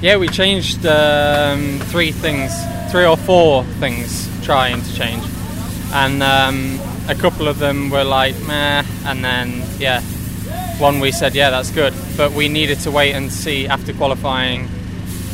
[0.01, 2.53] Yeah, we changed um, three things,
[2.91, 5.23] three or four things trying to change.
[5.93, 10.01] And um, a couple of them were like, meh, and then, yeah,
[10.77, 11.93] one we said, yeah, that's good.
[12.17, 14.67] But we needed to wait and see after qualifying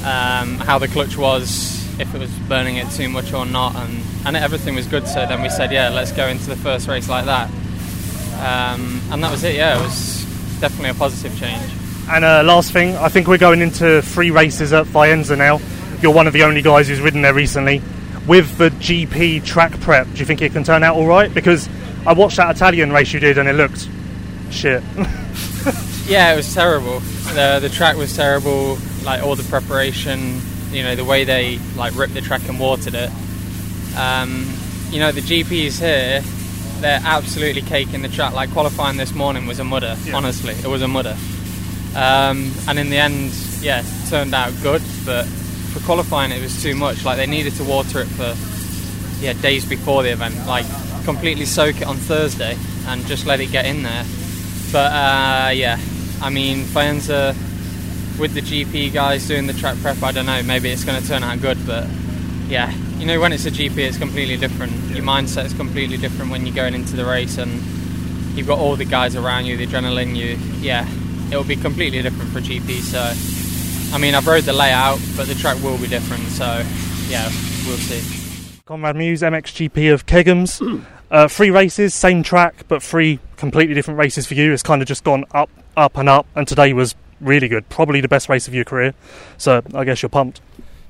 [0.05, 4.03] um, how the clutch was, if it was burning it too much or not, and,
[4.25, 5.07] and everything was good.
[5.07, 7.49] So then we said, yeah, let's go into the first race like that.
[8.39, 10.23] Um, and that was it, yeah, it was
[10.61, 11.80] definitely a positive change.
[12.09, 15.59] And uh, last thing, I think we're going into three races at Faenza now.
[16.01, 17.81] You're one of the only guys who's ridden there recently.
[18.27, 21.33] With the GP track prep, do you think it can turn out all right?
[21.33, 21.69] Because
[22.05, 23.87] I watched that Italian race you did and it looked
[24.51, 24.83] shit.
[26.05, 26.99] yeah, it was terrible.
[27.33, 28.77] The the track was terrible.
[29.03, 32.95] Like all the preparation, you know, the way they like ripped the track and watered
[32.95, 33.09] it.
[33.97, 34.47] Um,
[34.89, 36.21] you know, the GPs here,
[36.81, 38.33] they're absolutely caking the track.
[38.33, 39.97] Like qualifying this morning was a mudder.
[40.03, 40.15] Yeah.
[40.15, 41.15] Honestly, it was a mudder.
[41.95, 44.81] Um, and in the end, yeah, it turned out good.
[45.05, 47.05] But for qualifying, it was too much.
[47.05, 48.35] Like they needed to water it for
[49.23, 50.47] yeah days before the event.
[50.47, 50.65] Like
[51.03, 54.05] completely soak it on Thursday and just let it get in there.
[54.71, 55.79] But uh, yeah,
[56.21, 57.35] I mean, Faenza
[58.19, 61.07] with the GP guys doing the track prep, I don't know, maybe it's going to
[61.07, 61.87] turn out good, but
[62.47, 64.73] yeah, you know, when it's a GP, it's completely different.
[64.91, 67.51] Your mindset is completely different when you're going into the race and
[68.35, 70.87] you've got all the guys around you, the adrenaline, you, yeah,
[71.31, 72.81] it'll be completely different for GP.
[72.81, 76.45] So, I mean, I've rode the layout, but the track will be different, so
[77.07, 77.25] yeah,
[77.65, 78.01] we'll see.
[78.65, 80.85] Conrad Mewse, MXGP of Kegums.
[81.11, 84.53] Uh, three races, same track, but three completely different races for you.
[84.53, 87.67] It's kind of just gone up, up, and up, and today was really good.
[87.67, 88.93] Probably the best race of your career.
[89.37, 90.39] So I guess you're pumped.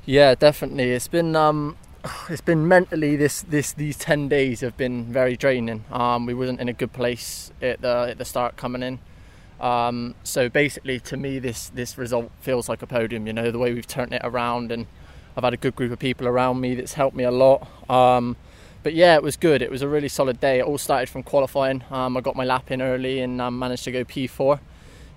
[0.06, 0.91] Yeah, definitely.
[0.91, 1.75] It's been um,
[2.30, 5.86] it's been mentally this this these ten days have been very draining.
[5.91, 8.99] Um, we wasn't in a good place at the at the start coming in.
[9.62, 13.28] Um, so basically, to me, this this result feels like a podium.
[13.28, 14.88] You know, the way we've turned it around, and
[15.38, 17.67] I've had a good group of people around me that's helped me a lot.
[17.89, 18.36] Um,
[18.84, 19.62] but yeah, it was good.
[19.62, 20.60] It was a really solid day.
[20.60, 21.84] It all started from qualifying.
[21.91, 24.60] Um, I got my lap in early and um, managed to go P4.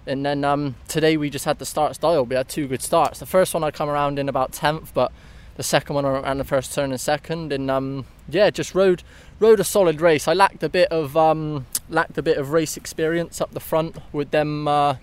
[0.07, 2.25] And then um, today we just had the start style.
[2.27, 3.21] We had two good starts.
[3.21, 5.13] The first one I come around in about tenth, but
[5.57, 7.53] the second one around the first turn and second.
[7.53, 9.03] And um, yeah, just rode
[9.45, 10.27] rode a solid race.
[10.27, 13.99] I lacked a bit of um, lacked a bit of race experience up the front
[14.13, 14.97] with them uh,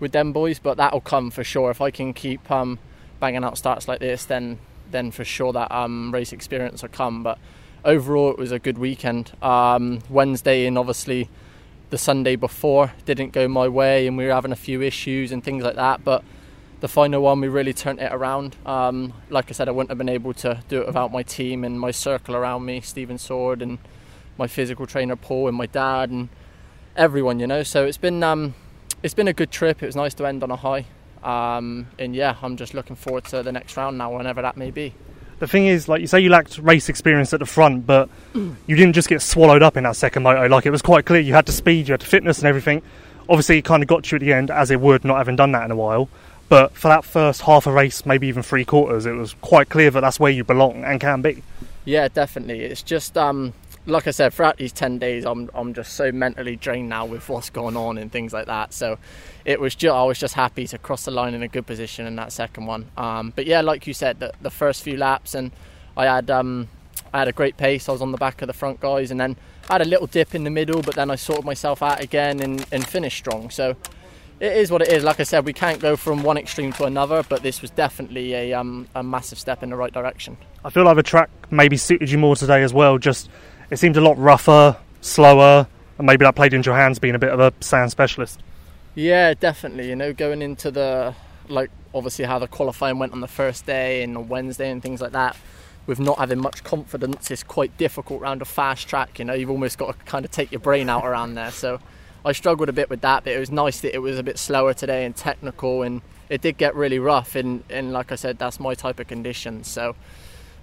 [0.00, 1.70] with them boys, but that'll come for sure.
[1.70, 2.78] If I can keep um,
[3.20, 4.58] banging out starts like this, then
[4.90, 7.22] then for sure that um, race experience will come.
[7.22, 7.38] But
[7.84, 9.32] overall, it was a good weekend.
[9.40, 11.30] Wednesday and obviously
[11.90, 15.44] the Sunday before didn't go my way, and we were having a few issues and
[15.44, 16.02] things like that.
[16.02, 16.24] But
[16.84, 18.56] the final one, we really turned it around.
[18.66, 21.64] Um, like I said, I wouldn't have been able to do it without my team
[21.64, 23.78] and my circle around me, Stephen Sword and
[24.36, 26.28] my physical trainer Paul and my dad and
[26.94, 27.62] everyone, you know.
[27.62, 28.54] So it's been um,
[29.02, 29.82] it's been a good trip.
[29.82, 30.84] It was nice to end on a high.
[31.22, 34.70] Um, and yeah, I'm just looking forward to the next round now, whenever that may
[34.70, 34.92] be
[35.38, 38.76] the thing is, like you say, you lacked race experience at the front, but you
[38.76, 40.46] didn't just get swallowed up in that second moto.
[40.48, 42.82] Like it was quite clear you had the speed, you had the fitness, and everything.
[43.26, 45.52] Obviously, it kind of got you at the end, as it would, not having done
[45.52, 46.10] that in a while.
[46.54, 49.90] But for that first half a race, maybe even three quarters, it was quite clear
[49.90, 51.42] that that's where you belong and can be.
[51.84, 52.60] Yeah, definitely.
[52.60, 53.54] It's just um,
[53.86, 57.28] like I said, throughout these ten days, I'm I'm just so mentally drained now with
[57.28, 58.72] what's going on and things like that.
[58.72, 58.98] So
[59.44, 62.06] it was just I was just happy to cross the line in a good position
[62.06, 62.86] in that second one.
[62.96, 65.50] Um, but yeah, like you said, the, the first few laps and
[65.96, 66.68] I had um,
[67.12, 67.88] I had a great pace.
[67.88, 69.34] I was on the back of the front guys, and then
[69.68, 72.38] I had a little dip in the middle, but then I sorted myself out again
[72.38, 73.50] and, and finished strong.
[73.50, 73.74] So
[74.40, 75.04] it is what it is.
[75.04, 78.34] Like I said, we can't go from one extreme to another, but this was definitely
[78.34, 80.36] a um, a massive step in the right direction.
[80.64, 82.98] I feel like the track maybe suited you more today as well.
[82.98, 83.30] Just
[83.70, 85.66] it seemed a lot rougher, slower,
[85.98, 88.40] and maybe that played into your hands being a bit of a sand specialist.
[88.94, 89.88] Yeah, definitely.
[89.88, 91.14] You know, going into the
[91.48, 95.00] like obviously how the qualifying went on the first day and on Wednesday and things
[95.00, 95.36] like that.
[95.86, 99.18] With not having much confidence, it's quite difficult around a fast track.
[99.18, 101.50] You know, you've almost got to kind of take your brain out around there.
[101.50, 101.78] So
[102.24, 104.38] I struggled a bit with that, but it was nice that it was a bit
[104.38, 107.34] slower today and technical, and it did get really rough.
[107.34, 109.68] And, and like I said, that's my type of conditions.
[109.68, 109.94] So,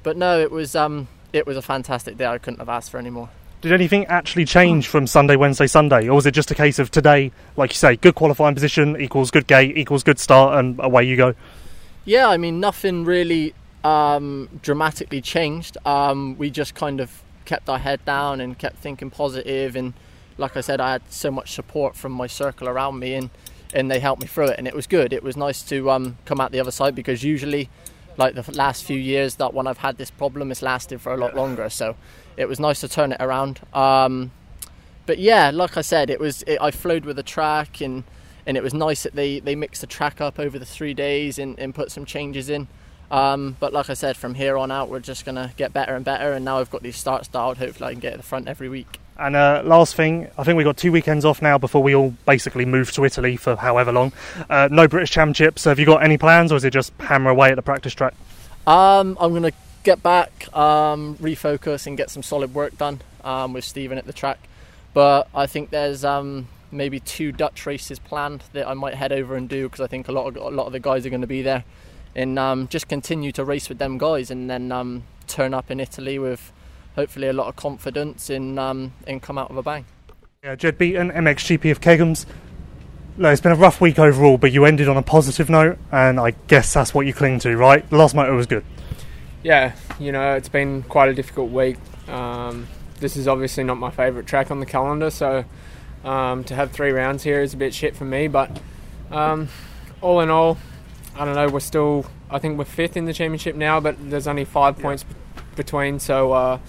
[0.03, 2.25] but no, it was um, it was a fantastic day.
[2.25, 3.29] I couldn't have asked for any more.
[3.61, 6.89] Did anything actually change from Sunday, Wednesday, Sunday, or was it just a case of
[6.89, 11.03] today, like you say, good qualifying position equals good gate equals good start, and away
[11.03, 11.35] you go?
[12.03, 13.53] Yeah, I mean, nothing really
[13.83, 15.77] um, dramatically changed.
[15.85, 19.11] Um, we just kind of kept our head down and kept thinking.
[19.15, 19.93] And
[20.41, 23.29] like I said, I had so much support from my circle around me, and
[23.73, 25.13] and they helped me through it, and it was good.
[25.13, 27.69] It was nice to um, come out the other side because usually,
[28.17, 31.17] like the last few years, that when I've had this problem, it's lasted for a
[31.17, 31.69] lot longer.
[31.69, 31.95] So
[32.35, 33.61] it was nice to turn it around.
[33.73, 34.31] Um,
[35.05, 38.03] but yeah, like I said, it was it, I flowed with the track and
[38.45, 41.37] and it was nice that they, they mixed the track up over the three days
[41.37, 42.67] and, and put some changes in.
[43.11, 45.95] Um, but like I said, from here on out, we're just going to get better
[45.95, 46.31] and better.
[46.31, 47.57] And now I've got these starts dialed.
[47.57, 48.99] Hopefully, I can get at the front every week.
[49.17, 52.15] And uh, last thing, I think we've got two weekends off now before we all
[52.25, 54.13] basically move to Italy for however long.
[54.49, 55.65] Uh, no British Championships.
[55.65, 58.15] Have you got any plans, or is it just hammer away at the practice track?
[58.65, 59.53] Um, I'm going to
[59.83, 64.13] get back, um, refocus, and get some solid work done um, with Stephen at the
[64.13, 64.39] track.
[64.93, 69.35] But I think there's um, maybe two Dutch races planned that I might head over
[69.35, 71.21] and do because I think a lot of a lot of the guys are going
[71.21, 71.63] to be there,
[72.15, 75.79] and um, just continue to race with them guys, and then um, turn up in
[75.79, 76.51] Italy with
[76.95, 79.85] hopefully a lot of confidence and um, and come out with a bang.
[80.43, 82.25] Yeah, Jed Beaton, MXGP of Kegums.
[83.17, 86.19] Look, it's been a rough week overall, but you ended on a positive note, and
[86.19, 87.87] I guess that's what you cling to, right?
[87.89, 88.63] The last motor was good.
[89.43, 91.77] Yeah, you know, it's been quite a difficult week.
[92.07, 92.67] Um,
[92.99, 95.45] this is obviously not my favourite track on the calendar, so
[96.03, 98.27] um, to have three rounds here is a bit shit for me.
[98.27, 98.59] But
[99.11, 99.49] um,
[99.99, 100.57] all in all,
[101.15, 101.47] I don't know.
[101.49, 104.83] We're still, I think we're fifth in the championship now, but there's only five yeah.
[104.83, 105.15] points b-
[105.55, 106.59] between, so uh,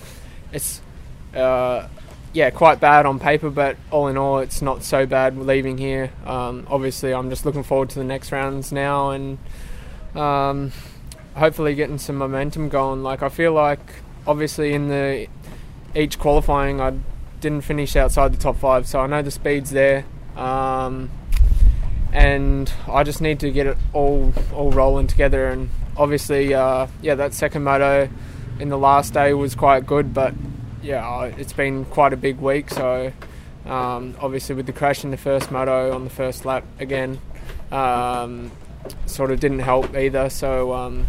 [0.53, 0.81] it's
[1.35, 1.89] uh,
[2.33, 3.51] yeah quite bad on paper.
[3.51, 6.11] But all in all, it's not so bad leaving here.
[6.27, 9.39] Um, obviously, I'm just looking forward to the next rounds now and.
[10.15, 10.73] Um,
[11.35, 13.03] hopefully getting some momentum going.
[13.03, 13.81] Like I feel like
[14.27, 15.27] obviously in the
[15.95, 16.95] each qualifying I
[17.41, 20.05] didn't finish outside the top five, so I know the speed's there.
[20.37, 21.11] Um,
[22.13, 25.49] and I just need to get it all all rolling together.
[25.49, 28.09] And obviously, uh, yeah, that second moto
[28.61, 30.35] in the last day was quite good, but
[30.83, 32.71] yeah, it's been quite a big week.
[32.71, 33.13] So
[33.67, 37.21] um, obviously, with the crash in the first moto on the first lap again,
[37.71, 38.51] um,
[39.07, 40.29] sort of didn't help either.
[40.29, 41.07] So um,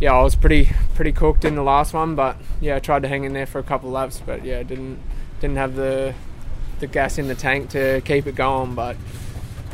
[0.00, 3.08] yeah, I was pretty pretty cooked in the last one, but yeah, I tried to
[3.08, 4.98] hang in there for a couple of laps, but yeah, didn't
[5.40, 6.14] didn't have the
[6.80, 8.74] the gas in the tank to keep it going.
[8.74, 8.96] But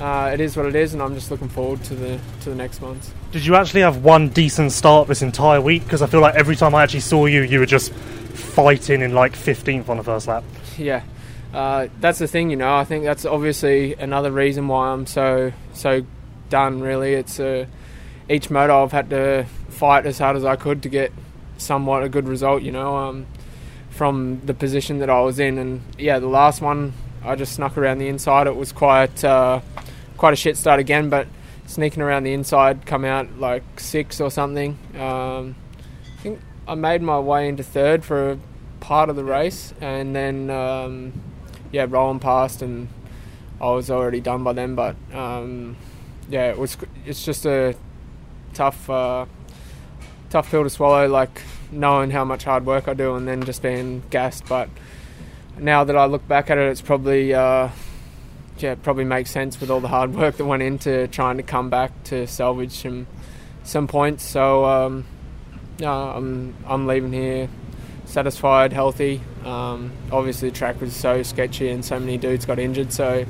[0.01, 2.57] uh, it is what it is, and I'm just looking forward to the to the
[2.57, 3.12] next ones.
[3.30, 5.84] Did you actually have one decent start this entire week?
[5.84, 9.14] Because I feel like every time I actually saw you, you were just fighting in
[9.14, 10.45] like 15th on the first lap.
[10.76, 11.05] Yeah,
[11.53, 12.74] uh, that's the thing, you know.
[12.74, 16.05] I think that's obviously another reason why I'm so so
[16.49, 16.80] done.
[16.80, 17.66] Really, it's uh,
[18.28, 21.12] each motor I've had to fight as hard as I could to get
[21.59, 22.62] somewhat a good result.
[22.62, 23.26] You know, um,
[23.90, 26.92] from the position that I was in, and yeah, the last one
[27.24, 28.47] I just snuck around the inside.
[28.47, 29.61] It was quite uh,
[30.25, 31.27] quite a shit start again, but
[31.66, 34.79] sneaking around the inside, come out like six or something.
[34.99, 35.55] Um,
[36.18, 38.39] I think I made my way into third for a
[38.81, 41.12] part of the race, and then um,
[41.72, 42.89] yeah, rolling past, and
[43.61, 44.75] I was already done by then.
[44.75, 45.77] But um,
[46.31, 46.79] yeah, it was.
[47.05, 47.77] It's just a
[48.55, 49.27] tough, uh,
[50.31, 51.07] tough pill to swallow.
[51.07, 54.47] Like knowing how much hard work I do, and then just being gassed.
[54.49, 54.70] But
[55.59, 57.68] now that I look back at it, it's probably uh,
[58.59, 61.70] yeah, probably makes sense with all the hard work that went into trying to come
[61.70, 63.07] back to salvage some
[63.62, 64.24] some points.
[64.24, 65.07] So um,
[65.78, 67.48] yeah, I'm I'm leaving here
[68.05, 69.20] satisfied, healthy.
[69.44, 72.92] Um, obviously, the track was so sketchy and so many dudes got injured.
[72.92, 73.24] So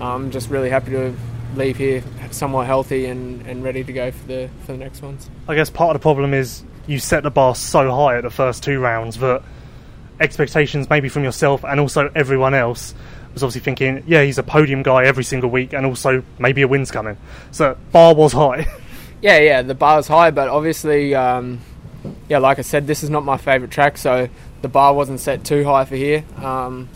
[0.00, 1.14] I'm just really happy to
[1.56, 5.28] leave here somewhat healthy and, and ready to go for the for the next ones.
[5.48, 8.30] I guess part of the problem is you set the bar so high at the
[8.30, 9.42] first two rounds that
[10.20, 12.94] expectations maybe from yourself and also everyone else
[13.38, 16.68] was obviously thinking, yeah, he's a podium guy every single week, and also maybe a
[16.68, 17.16] win's coming.
[17.50, 18.66] So bar was high.
[19.22, 21.60] yeah, yeah, the bar's high, but obviously, um,
[22.28, 24.28] yeah, like I said, this is not my favourite track, so
[24.62, 26.24] the bar wasn't set too high for here.
[26.36, 26.88] Um,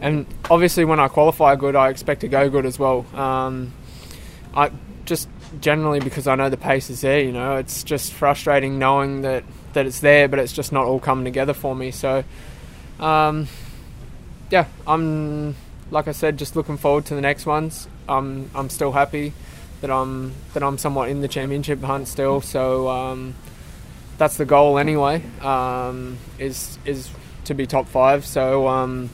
[0.00, 3.04] and obviously, when I qualify good, I expect to go good as well.
[3.14, 3.72] Um,
[4.54, 4.70] I
[5.04, 5.28] just
[5.60, 7.20] generally because I know the pace is there.
[7.20, 11.00] You know, it's just frustrating knowing that that it's there, but it's just not all
[11.00, 11.90] coming together for me.
[11.90, 12.24] So,
[12.98, 13.48] um,
[14.50, 15.54] yeah, I'm
[15.90, 17.88] like I said, just looking forward to the next ones.
[18.08, 19.32] I'm I'm still happy
[19.80, 22.40] that I'm that I'm somewhat in the championship hunt still.
[22.40, 23.34] So um,
[24.18, 25.22] that's the goal anyway.
[25.40, 27.10] Um, is is
[27.44, 28.24] to be top five.
[28.24, 29.10] So um,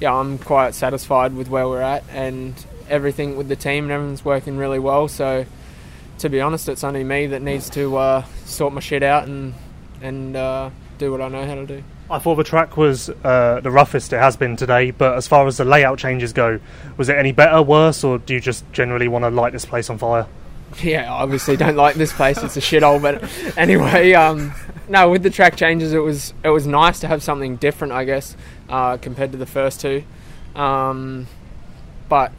[0.00, 2.54] yeah, I'm quite satisfied with where we're at and
[2.88, 5.08] everything with the team and everyone's working really well.
[5.08, 5.46] So
[6.18, 9.54] to be honest, it's only me that needs to uh, sort my shit out and
[10.02, 11.84] and uh, do what I know how to do.
[12.12, 15.46] I thought the track was uh, the roughest it has been today, but as far
[15.46, 16.60] as the layout changes go,
[16.98, 19.88] was it any better, worse, or do you just generally want to light this place
[19.88, 20.26] on fire?
[20.82, 22.42] Yeah, obviously don't like this place.
[22.42, 23.00] It's a shithole.
[23.00, 24.52] But anyway, um,
[24.88, 28.04] no, with the track changes, it was it was nice to have something different, I
[28.04, 28.36] guess,
[28.68, 30.04] uh, compared to the first two.
[30.54, 31.26] Um,
[32.10, 32.32] but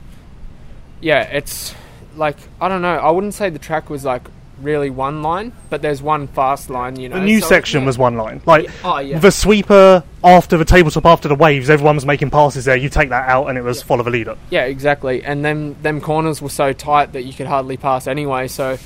[1.01, 1.73] yeah, it's
[2.15, 2.97] like I don't know.
[2.97, 4.23] I wouldn't say the track was like
[4.63, 6.97] really one line, but there's one fast line.
[6.99, 7.85] You know, The new so- section yeah.
[7.87, 8.41] was one line.
[8.45, 9.19] Like Yeah, oh, yeah.
[9.19, 12.75] the sweeper after the tabletop after the waves, everyone was making passes there.
[12.75, 14.37] You take that out, and it was follow the leader.
[14.49, 15.23] Yeah, exactly.
[15.23, 18.47] And then them corners were so tight that you could hardly pass anyway.
[18.47, 18.77] So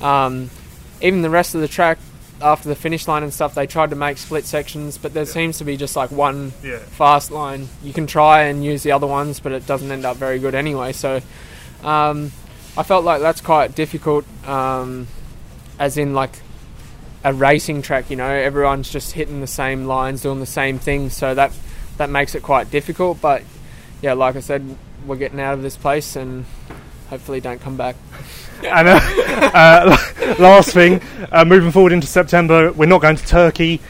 [0.00, 0.50] um,
[1.00, 1.98] even the rest of the track
[2.42, 5.58] after the finish line and stuff, they tried to make split sections, but there seems
[5.58, 7.68] to be just like one fast line.
[7.82, 10.54] You can try and use the other ones, but it doesn't end up very good
[10.54, 10.92] anyway.
[10.92, 11.20] So
[11.82, 12.32] um,
[12.76, 15.06] I felt like that's quite difficult, um,
[15.78, 16.32] as in like
[17.22, 18.10] a racing track.
[18.10, 21.52] You know, everyone's just hitting the same lines, doing the same thing, so that
[21.96, 23.20] that makes it quite difficult.
[23.20, 23.42] But
[24.02, 26.44] yeah, like I said, we're getting out of this place and
[27.10, 27.96] hopefully don't come back.
[28.62, 29.00] And uh,
[29.52, 33.80] uh, last thing, uh, moving forward into September, we're not going to Turkey.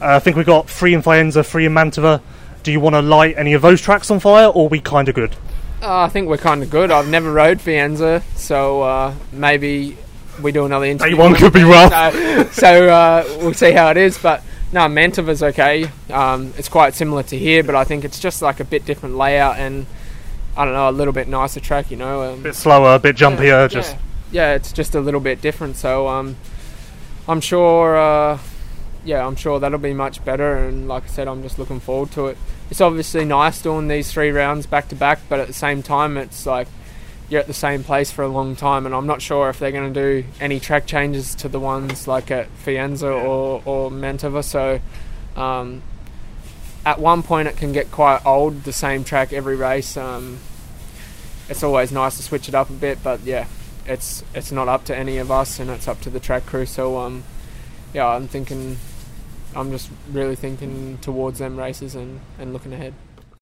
[0.00, 2.22] Uh, I think we've got free in Faenza, three in Mantova.
[2.62, 5.08] Do you want to light any of those tracks on fire, or are we kind
[5.08, 5.36] of good?
[5.82, 6.90] Uh, I think we're kind of good.
[6.90, 9.98] I've never rode Faenza, so uh, maybe
[10.42, 11.16] we do another interview.
[11.16, 12.12] one could be rough.
[12.12, 14.18] So, so uh, we'll see how it is.
[14.18, 15.90] But no, Mantova's okay.
[16.10, 19.16] Um, it's quite similar to here, but I think it's just like a bit different
[19.16, 19.86] layout and
[20.56, 21.90] I don't know, a little bit nicer track.
[21.90, 23.92] You know, um, A bit slower, a bit jumpier, yeah, just
[24.30, 24.50] yeah.
[24.50, 25.76] yeah, it's just a little bit different.
[25.76, 26.36] So um,
[27.28, 28.38] I'm sure, uh,
[29.04, 30.56] yeah, I'm sure that'll be much better.
[30.56, 32.38] And like I said, I'm just looking forward to it.
[32.70, 36.16] It's obviously nice doing these three rounds back to back, but at the same time,
[36.16, 36.68] it's like
[37.32, 38.86] you're at the same place for a long time.
[38.86, 42.06] And I'm not sure if they're going to do any track changes to the ones
[42.06, 44.44] like at Faenza or or Mantova.
[44.44, 44.80] So.
[45.34, 45.82] Um,
[46.84, 48.64] at one point, it can get quite old.
[48.64, 49.96] The same track every race.
[49.96, 50.38] Um,
[51.48, 53.46] it's always nice to switch it up a bit, but yeah,
[53.86, 56.66] it's it's not up to any of us, and it's up to the track crew.
[56.66, 57.22] So um,
[57.94, 58.78] yeah, I'm thinking,
[59.54, 62.94] I'm just really thinking towards them races and, and looking ahead.